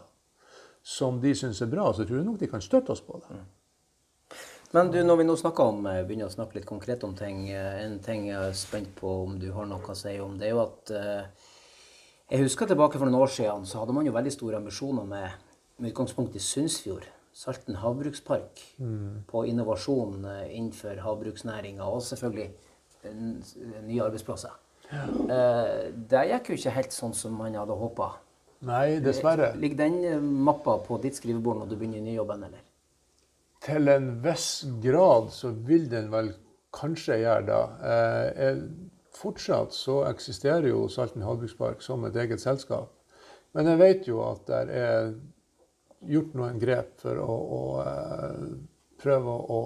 [0.83, 3.43] som de syns er bra, så tror jeg nok de kan støtte oss på det.
[4.73, 7.85] Men du, når vi nå om, eh, begynner å snakke litt konkret om ting, eh,
[7.85, 10.55] en ting jeg er spent på om du har noe å si om, det er
[10.57, 11.25] jo at eh,
[12.33, 15.33] Jeg husker tilbake for noen år siden, så hadde man jo veldig store ambisjoner med,
[15.77, 17.05] med utgangspunkt i Sundsfjord.
[17.33, 19.25] Salten havbrukspark mm.
[19.31, 22.51] på innovasjon eh, innenfor havbruksnæringa, og selvfølgelig
[23.87, 24.59] nye arbeidsplasser.
[24.91, 25.07] Ja.
[25.37, 28.11] Eh, det gikk jo ikke helt sånn som man hadde håpa.
[28.69, 29.55] Nei, dessverre.
[29.59, 32.69] Ligger den eh, mappa på ditt skrivebord når du begynner i nyjobben, eller?
[33.65, 34.49] Til en viss
[34.85, 36.35] grad så vil den vel
[36.75, 38.57] kanskje gjøre det.
[39.13, 42.91] fortsatt så eksisterer jo Salten havbrukspark som et eget selskap.
[43.53, 45.13] Men jeg vet jo at det er
[46.09, 48.53] gjort noen grep for å, å uh,
[49.03, 49.63] prøve å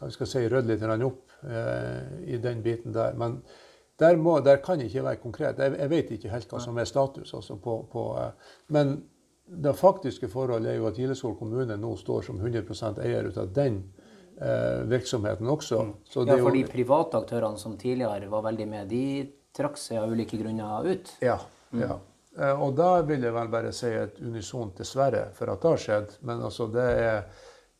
[0.00, 3.16] hva vi skal si, rydde litt opp uh, i den biten der.
[3.20, 3.40] Men
[4.00, 5.60] der, må, der kan jeg ikke være konkret.
[5.60, 7.34] Jeg, jeg, vet ikke helt hva som er status.
[7.36, 8.96] Altså på, på, uh, men
[9.50, 13.50] det faktiske forholdet er jo at Gildeskål kommune nå står som 100 eier ut av
[13.54, 13.82] den
[14.88, 15.82] virksomheten også.
[15.84, 16.28] Mm.
[16.30, 20.38] ja, for de private aktørene som tidligere var veldig med, de trakk seg av ulike
[20.40, 21.10] grunner ut?
[21.20, 21.34] Ja.
[21.74, 21.82] Mm.
[21.82, 21.98] ja.
[22.38, 25.82] Eh, og da vil jeg vel bare si et unisont dessverre for at det har
[25.84, 26.16] skjedd.
[26.28, 27.24] Men altså, det er,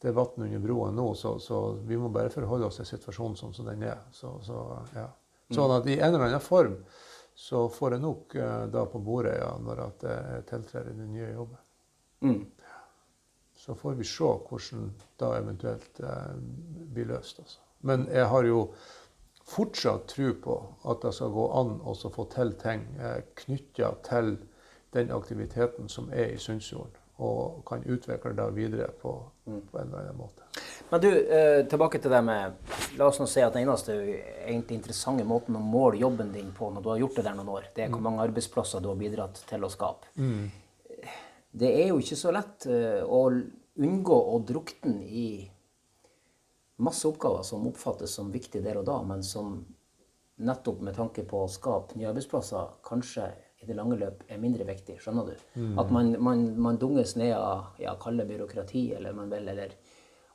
[0.02, 3.38] det er vann under broen nå, så, så, vi må bare forholde oss til situasjonen
[3.38, 4.02] sånn som den er.
[4.16, 4.64] Så, så,
[4.96, 5.08] ja.
[5.50, 6.76] Sånn at i en eller annen form
[7.40, 11.14] så får jeg nok eh, da på bordet ja, når at jeg tiltrer i den
[11.14, 11.62] nye jobben.
[12.20, 12.42] Mm.
[13.60, 14.90] Så får vi se hvordan
[15.20, 16.34] da eventuelt eh,
[16.92, 17.40] blir løst.
[17.40, 17.62] Altså.
[17.86, 18.60] Men jeg har jo
[19.50, 20.56] fortsatt tro på
[20.90, 24.36] at det skal gå an å få til ting eh, knytta til
[24.94, 26.96] den aktiviteten som er i Sundsfjorden.
[27.20, 29.10] Og kan utvikle det videre på,
[29.44, 30.46] på, en eller annen måte.
[30.88, 34.78] Men du, eh, tilbake til det med La oss nå si at den eneste egentlig
[34.78, 37.68] interessante måten å måle jobben din på når du har gjort det der noen år,
[37.76, 38.08] det er hvor mm.
[38.08, 40.08] mange arbeidsplasser du har bidratt til å skape.
[40.16, 40.48] Mm.
[41.60, 43.26] Det er jo ikke så lett eh, å
[43.80, 45.28] unngå å drukne i
[46.80, 49.60] masse oppgaver som oppfattes som viktige der og da, men som
[50.40, 53.28] nettopp med tanke på å skape nye arbeidsplasser kanskje
[53.60, 54.96] i det lange løp er mindre viktig.
[55.02, 55.40] Skjønner du?
[55.80, 59.74] At man, man, man dunges ned av ja, kalle byråkrati eller man vil, eller,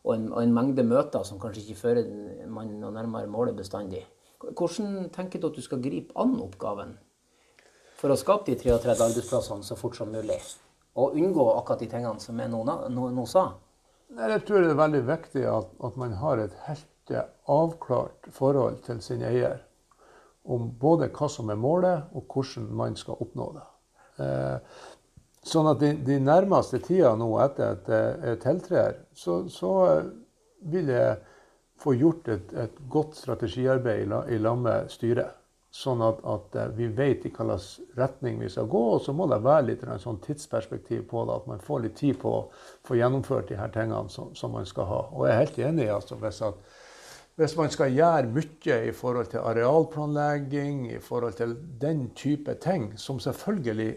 [0.04, 2.12] og, en, og en mengde møter som kanskje ikke fører
[2.52, 4.04] man noe nærmere målet bestandig.
[4.46, 6.94] Hvordan tenker du at du skal gripe an oppgaven
[7.98, 10.38] for å skape de 33 arbeidsplassene så fort som mulig?
[11.02, 12.62] Og unngå akkurat de tingene som jeg nå,
[12.94, 13.50] nå, nå sa?
[14.16, 17.14] Jeg tror det er veldig viktig at, at man har et helt
[17.52, 19.62] avklart forhold til sin eier.
[20.46, 23.66] Om både hva som er målet, og hvordan man skal oppnå det.
[24.26, 24.76] Eh,
[25.46, 29.72] sånn at de, de nærmeste tida nå etter at jeg tiltrer, så, så
[30.70, 31.18] vil jeg
[31.82, 35.34] få gjort et, et godt strategiarbeid i lag med styret.
[35.76, 37.52] Sånn at, at eh, vi vet i hvilken
[38.00, 38.84] retning vi skal gå.
[38.96, 41.36] Og så må det være litt sånn tidsperspektiv på det.
[41.36, 42.46] At man får litt tid på å
[42.88, 45.02] få gjennomført de her tingene som, som man skal ha.
[45.12, 46.80] Og jeg er helt enig altså, hvis, at,
[47.42, 52.94] hvis man skal gjøre mye i forhold til arealplanlegging, i forhold til den type ting,
[52.96, 53.92] som selvfølgelig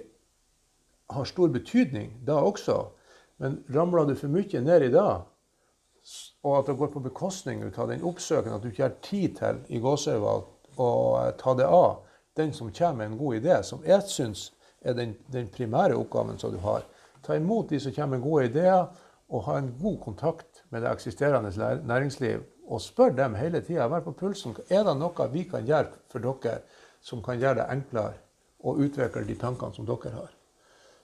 [1.14, 2.82] har stor betydning da også,
[3.38, 5.08] men ramler du for mye ned i det,
[6.42, 9.66] og at det går på bekostning av den oppsøken, at du ikke har tid til
[9.70, 12.04] i gåseøyne å ta det av
[12.38, 14.48] den som kommer med en god idé, som jeg syns
[14.80, 16.86] er den, den primære oppgaven som du har.
[17.26, 18.86] Ta imot de som kommer med gode ideer,
[19.28, 21.50] og ha en god kontakt med det eksisterende
[21.84, 22.44] næringsliv.
[22.68, 23.88] Og spør dem hele tida.
[23.88, 24.54] Vær på pulsen.
[24.70, 26.60] Er det noe vi kan gjøre for dere
[27.04, 28.16] som kan gjøre det enklere
[28.64, 30.32] å utvikle de tankene som dere har?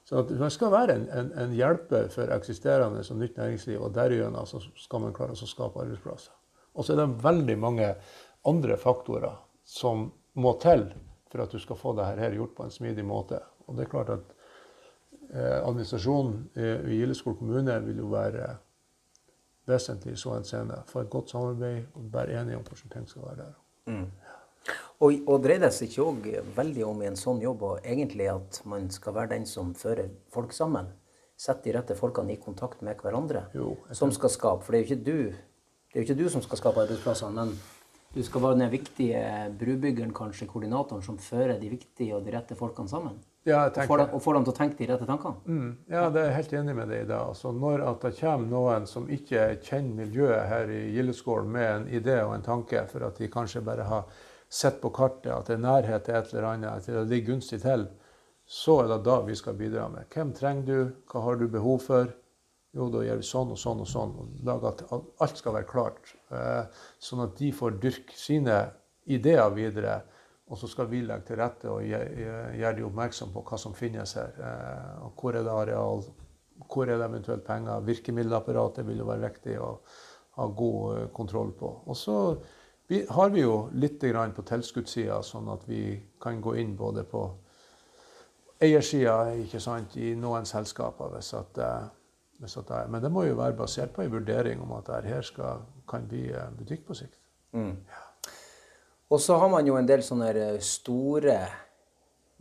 [0.04, 3.94] Så at man skal være en, en, en hjelper for eksisterende og nytt næringsliv, og
[3.96, 6.34] derigjennom skal man klare å skape arbeidsplasser.
[6.74, 7.88] Og så er det veldig mange
[8.44, 9.32] andre faktorer
[9.64, 10.86] som må til
[11.30, 13.40] for at du skal få det her gjort på en smidig måte.
[13.66, 14.34] Og det er klart at
[15.32, 18.52] eh, administrasjonen i, Gildeskål kommune vil jo være
[19.66, 20.82] vesentlig i så henseende.
[20.86, 23.54] Få et godt samarbeid og være enige om hvordan ting skal være der.
[25.02, 28.28] Og, og dreier det seg ikke òg veldig om i en sånn jobb og egentlig
[28.32, 30.92] at man skal være den som fører folk sammen?
[31.36, 33.48] Sette de rette folkene i kontakt med hverandre?
[33.56, 34.62] Jo, som skal skape.
[34.64, 35.18] For det er jo ikke du,
[35.90, 37.56] det er jo ikke du som skal skape arbeidsplassene, men
[38.14, 39.20] du skal være den viktige
[39.58, 43.16] brubyggeren, kanskje koordinatoren, som fører de viktige og de rette folkene sammen.
[43.44, 45.40] Ja, Og får, dem, og får dem til å tenke de rette tankene.
[45.44, 47.18] Mm, ja, det er jeg helt enig med deg i det.
[47.18, 52.16] Altså, når det kommer noen som ikke kjenner miljøet her i Gildeskål med en idé
[52.22, 54.06] og en tanke, for at de kanskje bare har
[54.48, 57.60] sett på kartet at det er nærhet til et eller annet, at det ligger gunstig
[57.66, 57.88] til,
[58.48, 60.08] så er det da vi skal bidra med.
[60.14, 60.78] Hvem trenger du?
[61.10, 62.12] Hva har du behov for?
[62.74, 64.14] Jo, da gjør vi sånn og sånn og sånn.
[64.18, 64.82] og lager at
[65.22, 66.10] alt skal være klart.
[66.34, 68.58] Eh, sånn at de får dyrke sine
[69.06, 70.00] ideer videre.
[70.50, 74.16] Og så skal vi legge til rette og gjøre de oppmerksom på hva som finnes
[74.18, 74.34] her.
[74.36, 76.04] Eh, og hvor er det areal,
[76.66, 77.86] hvor er det eventuelt penger.
[77.86, 79.70] Virkemiddelapparatet vil jo være viktig å
[80.40, 81.70] ha god eh, kontroll på.
[81.86, 82.18] Og så
[82.90, 87.22] har vi jo litt på tilskuddssida, sånn at vi kan gå inn både på
[88.60, 91.14] eiersida ikke sant, i noen selskaper.
[91.14, 91.58] hvis at,
[92.42, 92.88] eh, er.
[92.88, 96.08] Men det må jo være basert på en vurdering om at det her skal, kan
[96.08, 97.20] bli eh, butikk på sikt.
[99.14, 101.38] Og så har man jo en del sånne store,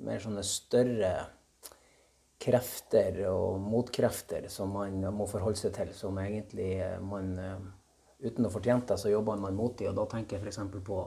[0.03, 1.13] mer sånne større
[2.43, 7.71] krefter og motkrefter som man må forholde seg til, som egentlig eh, man eh,
[8.23, 9.89] Uten å fortjene det, så jobber man mot dem.
[9.89, 10.59] og da tenker jeg f.eks.
[10.87, 10.99] på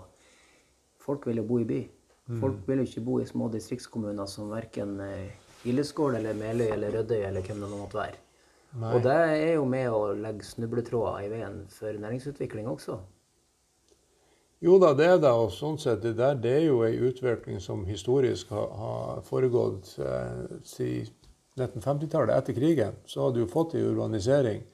[1.01, 1.79] Folk vil jo bo i by.
[2.43, 4.99] Folk vil jo ikke bo i små distriktskommuner som verken
[5.63, 8.26] Gildeskål eller Meløy eller Rødøy eller hvem det nå måtte være.
[8.77, 12.99] Og det er jo med å legge snubletråder i veien for næringsutvikling også.
[14.65, 15.33] Jo da, det er det.
[15.33, 19.95] Og sånn sett, det der det er jo ei utvikling som historisk har, har foregått
[20.01, 21.13] eh, siden
[21.57, 22.37] 1950-tallet.
[22.37, 24.65] Etter krigen så hadde du fått ei urbanisering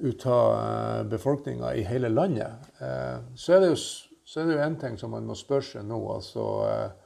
[0.00, 2.70] ut av eh, befolkninga i hele landet.
[2.82, 3.82] Eh, så er det jo
[4.30, 5.98] så er det jo en ting som man må spørre seg nå.
[6.14, 6.99] altså eh,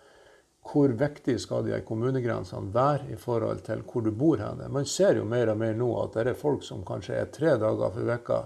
[0.65, 4.69] hvor viktig skal de kommunegrensene være i forhold til hvor du bor henne?
[4.73, 7.57] Man ser jo mer og mer nå at det er folk som kanskje er tre
[7.61, 8.41] dager for vekka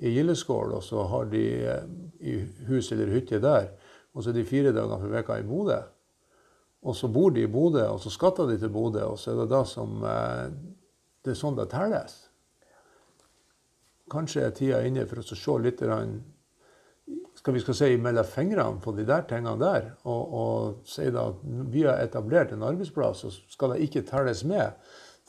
[0.00, 1.86] i Gildeskål, og så har de eh,
[2.26, 2.36] i
[2.68, 3.70] hus eller hytte der,
[4.14, 5.78] og så er de fire dager for vekka i Bodø.
[6.80, 9.42] Og så bor de i Bodø, og så skatter de til Bodø, og så er
[9.42, 10.50] det da som eh,
[11.20, 12.14] Det er sånn det telles.
[14.10, 15.82] Kanskje er tida inne for å se litt
[17.40, 21.30] skal vi skal si, mellom fingrene på de der tingene der, og, og si da
[21.30, 24.76] at vi har etablert en arbeidsplass, så skal det ikke telles med,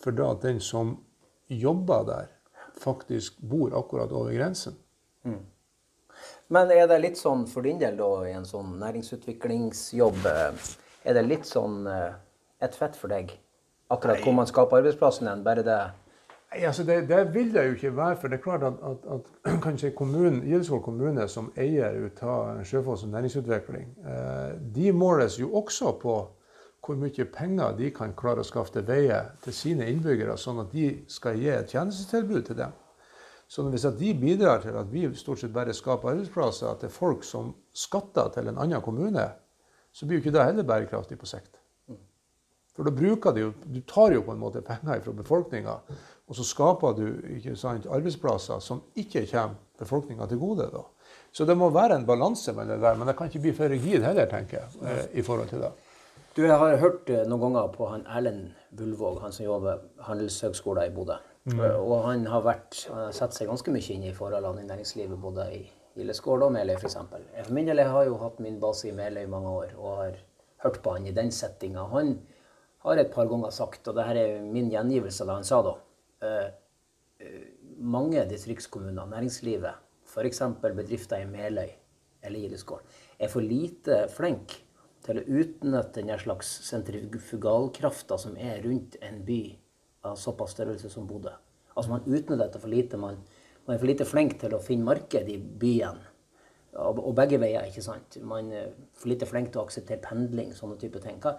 [0.01, 0.97] for da at den som
[1.47, 2.33] jobber der,
[2.81, 4.75] faktisk bor akkurat over grensen.
[6.51, 10.71] Men er det litt sånn for din del da, i en sånn næringsutviklingsjobb, eh,
[11.07, 12.17] er det litt sånn eh,
[12.59, 13.31] et fett for deg?
[13.91, 15.79] Akkurat hvor man skaper arbeidsplassen hen, bare det
[16.51, 18.17] Nei, altså det, det, vil det jo ikke være.
[18.19, 22.63] For det er klart at, at, at kanskje kommunen, Gildeskål kommune, som eier ut av
[22.67, 26.19] Sjøfoss og næringsutvikling, eh, de måles jo også på
[26.81, 30.71] hvor mye penger de kan klare å skaffe til veie til sine innbyggere, sånn at
[30.73, 32.73] de skal gi et tjenestetilbud til dem.
[33.51, 37.53] Så hvis de bidrar til at vi stort sett bare skaper arbeidsplasser til folk som
[37.73, 39.27] skatter til en annen kommune,
[39.93, 41.61] så blir jo ikke det heller bærekraftig på sikt.
[42.71, 45.75] For da bruker de jo Du tar jo på en måte penger fra befolkninga,
[46.31, 50.69] og så skaper du sant, arbeidsplasser som ikke kommer befolkninga til gode.
[50.71, 50.85] da.
[51.35, 53.71] Så det må være en balanse med det der, men det kan ikke bli for
[53.71, 54.69] rigid heller, tenker jeg.
[54.87, 55.71] Eh, i forhold til det.
[56.37, 60.87] Du, Jeg har hørt eh, noen ganger på han Erlend Bullvåg, han som jobber Handelshøgskolen
[60.87, 61.19] i Bodø.
[61.51, 61.59] Mm.
[61.59, 65.19] Og han har, vært, han har sett seg ganske mye inn i forholdene i næringslivet,
[65.19, 65.61] både i
[65.99, 66.95] Gildeskål og Meløy f.eks.
[67.11, 70.03] For min del jeg har jo hatt min base i Meløy i mange år og
[70.05, 70.19] har
[70.63, 71.89] hørt på han i den settinga.
[71.91, 72.19] Han
[72.85, 75.73] har et par ganger sagt, og dette er min gjengivelse av det han sa da
[75.73, 75.90] eh, eh,
[77.81, 79.77] Mange distriktskommuner, næringslivet,
[80.09, 80.41] f.eks.
[80.61, 81.69] bedrifter i Meløy
[82.21, 82.81] eller Gildeskål,
[83.19, 84.61] er for lite flinke
[85.05, 89.41] til å utnytte den slags sentrifugalkrafta som er rundt en by
[90.05, 91.33] av såpass størrelse som Bodø.
[91.73, 92.99] Altså Man utnytter dette for lite.
[93.01, 93.21] Man,
[93.65, 96.01] man, er for lite flink til å finne marked i byen.
[96.71, 98.17] Og, og begge veier, ikke sant.
[98.23, 101.17] Man er for lite flink til å akseptere pendling, sånne type ting.
[101.23, 101.35] Hva,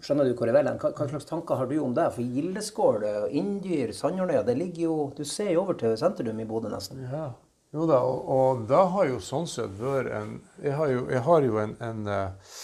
[0.00, 2.06] Skjønner du hvor jeg vil hva, hva, slags tanker har du om det?
[2.14, 6.70] For Gildeskål, Inndyr, Sandhornøya, det ligger jo Du ser jo over til sentrum i Bodø,
[6.72, 7.02] nesten.
[7.10, 7.30] Ja.
[7.74, 11.22] Jo da, og, og det har jo sånn sett vært en Jeg har jo, jeg
[11.26, 12.54] har jo en, en uh,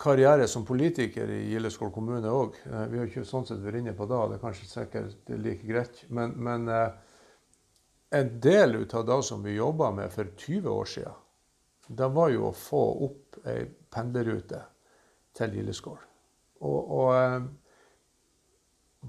[0.00, 2.56] karriere som politiker i Gildeskål kommune òg.
[2.68, 5.68] Eh, vi har ikke sånn sett vært inne på det, det er kanskje sikkert like
[5.68, 6.02] greit.
[6.08, 6.88] Men, men uh,
[8.16, 11.22] en del av det som vi jobba med for 20 år siden,
[12.00, 13.62] det var jo å få opp ei
[13.92, 14.60] pendlerrute
[15.36, 16.05] til Gildeskål.
[16.60, 17.46] Og, og eh,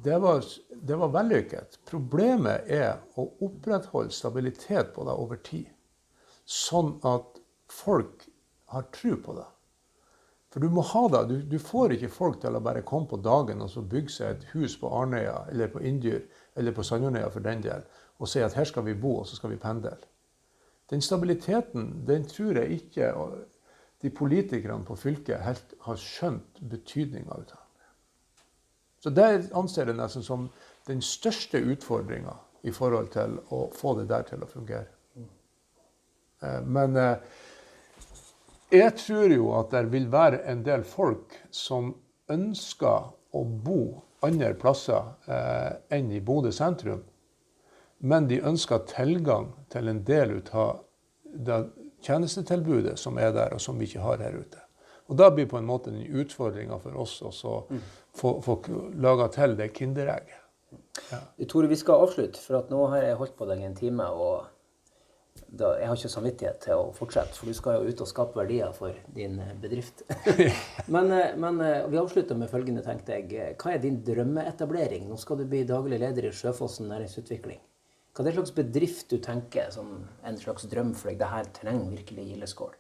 [0.04, 1.80] det, var, det var vellykket.
[1.90, 5.70] Problemet er å opprettholde stabilitet på det over tid.
[6.48, 7.40] Sånn at
[7.72, 8.28] folk
[8.72, 9.48] har tro på det.
[10.54, 11.24] For du må ha det.
[11.30, 14.30] Du, du, får ikke folk til å bare komme på dagen og så bygge seg
[14.32, 16.24] et hus på Arnøya eller på Inndyr
[16.58, 17.84] eller på Sandjornøya for den del,
[18.18, 19.92] og si at her skal vi bo, og så skal vi pendle.
[20.90, 23.12] Den stabiliteten den tror jeg ikke
[24.02, 27.46] de politikerne på fylket helt har skjønt betydninga av.
[27.48, 27.64] det.
[29.04, 30.50] Så det anser jeg nesten som
[30.88, 32.36] den største utfordringa
[32.68, 34.90] i forhold til å få det der til å fungere.
[36.42, 37.18] Eh, men eh,
[38.74, 41.94] jeg tror jo at det vil være en del folk som
[42.30, 43.82] ønsker å bo
[44.26, 47.04] andre plasser eh, enn i Bodø sentrum.
[47.98, 50.84] Men de ønsker tilgang til en del av
[51.24, 51.62] det
[52.08, 54.64] tjenestetilbudet som er der, og som vi ikke har her ute.
[55.08, 57.80] Og Da blir på en måte den utfordringa for oss å mm.
[58.16, 58.58] få, få
[59.00, 60.44] laga til det Kinderegget.
[61.12, 61.22] Ja.
[61.48, 64.08] Tore, vi skal avslutte, for at nå har jeg holdt på deg en time.
[64.12, 64.48] og
[65.48, 68.40] da, Jeg har ikke samvittighet til å fortsette, for du skal jo ut og skape
[68.40, 70.04] verdier for din eh, bedrift.
[70.94, 73.56] men, eh, men, eh, vi avslutter med følgende, tenkte jeg.
[73.62, 75.08] Hva er din drømmeetablering?
[75.08, 77.62] Nå skal du bli daglig leder i Sjøfossen næringsutvikling.
[78.18, 79.90] Hva er det slags bedrift du tenker som
[80.26, 81.20] en slags drøm for deg?
[81.20, 82.72] Det her trenger virkelig Gildeskål.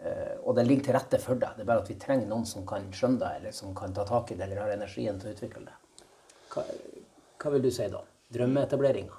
[0.00, 1.58] Uh, og det ligger til rette for deg.
[1.58, 4.06] Det er bare at vi trenger noen som kan skjønne det, eller som kan ta
[4.08, 5.74] tak i det, eller har energien til å utvikle det.
[6.54, 6.64] Hva,
[7.42, 8.00] hva vil du si da?
[8.32, 9.18] Drømmeetableringa?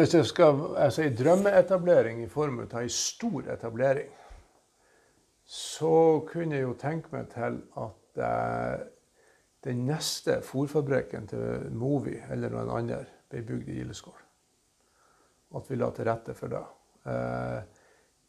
[0.00, 4.08] Hvis jeg skal jeg si drømmeetablering i form av ei stor etablering,
[5.46, 5.92] så
[6.26, 8.82] kunne jeg jo tenke meg til at uh,
[9.70, 14.19] den neste fòrfabrikken til Movi eller noen andre ble bygd i Gildeskål
[15.56, 16.64] at vi la til rette for det.
[17.10, 17.60] Eh,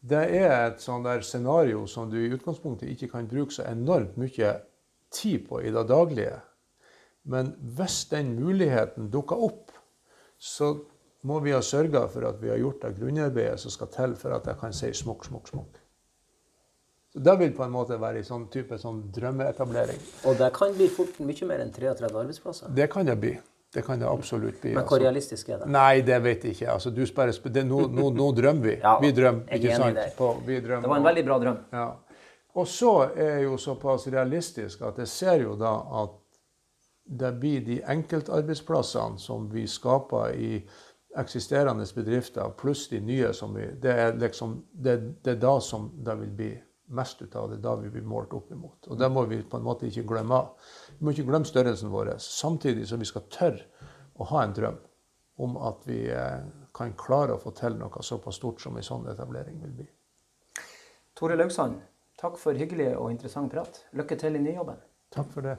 [0.02, 4.16] det er et sånn der scenario som du i utgangspunktet ikke kan bruke så enormt
[4.18, 4.56] mye
[5.14, 6.40] tid på i det daglige.
[7.22, 9.70] Men hvis den muligheten dukker opp,
[10.38, 10.74] så
[11.22, 14.34] må vi ha sørga for at vi har gjort det grunnarbeidet som skal til for
[14.34, 15.78] at jeg kan si smokk, smokk, smokk.
[17.12, 20.00] Så Det vil på en måte være en sånn type sånn drømmeetablering.
[20.26, 22.72] Og det kan bli fort mye mer enn 33 arbeidsplasser?
[22.74, 23.36] Det kan det bli.
[23.72, 24.74] Det kan det absolutt bli.
[24.74, 25.04] Men hvor altså.
[25.06, 25.68] realistisk er det?
[25.72, 26.70] Nei, det vet jeg ikke.
[26.74, 28.74] Altså, du spør, det, nå, nå, nå, drømmer vi.
[28.84, 30.00] ja, vi drømmer, ikke sant?
[30.18, 30.84] På, vi drømmer.
[30.84, 31.60] Det var en veldig bra drøm.
[31.72, 31.86] Ja.
[32.60, 36.18] Og så er jeg jo såpass realistisk at jeg ser jo da at
[37.04, 40.50] det blir de enkeltarbeidsplassene som vi skaper i
[41.18, 45.90] eksisterende bedrifter, pluss de nye som vi Det er liksom, det, det er da som
[46.04, 46.52] det vil bli
[46.92, 47.60] mest ut av det.
[47.64, 48.88] Da vi blir målt opp imot.
[48.88, 50.42] Og det må vi på en måte ikke glemme.
[51.02, 52.12] Vi må ikke glemme størrelsen vår.
[52.22, 53.88] Samtidig som vi skal tørre
[54.22, 54.76] å ha en drøm
[55.42, 59.08] om at vi eh, kan klare å få til noe såpass stort som en sånn
[59.10, 59.86] etablering vil bli.
[61.18, 61.80] Tore Laugsand,
[62.22, 63.82] takk for hyggelig og interessant prat.
[63.98, 64.78] Lykke til i nyjobben.
[65.10, 65.56] Takk for det.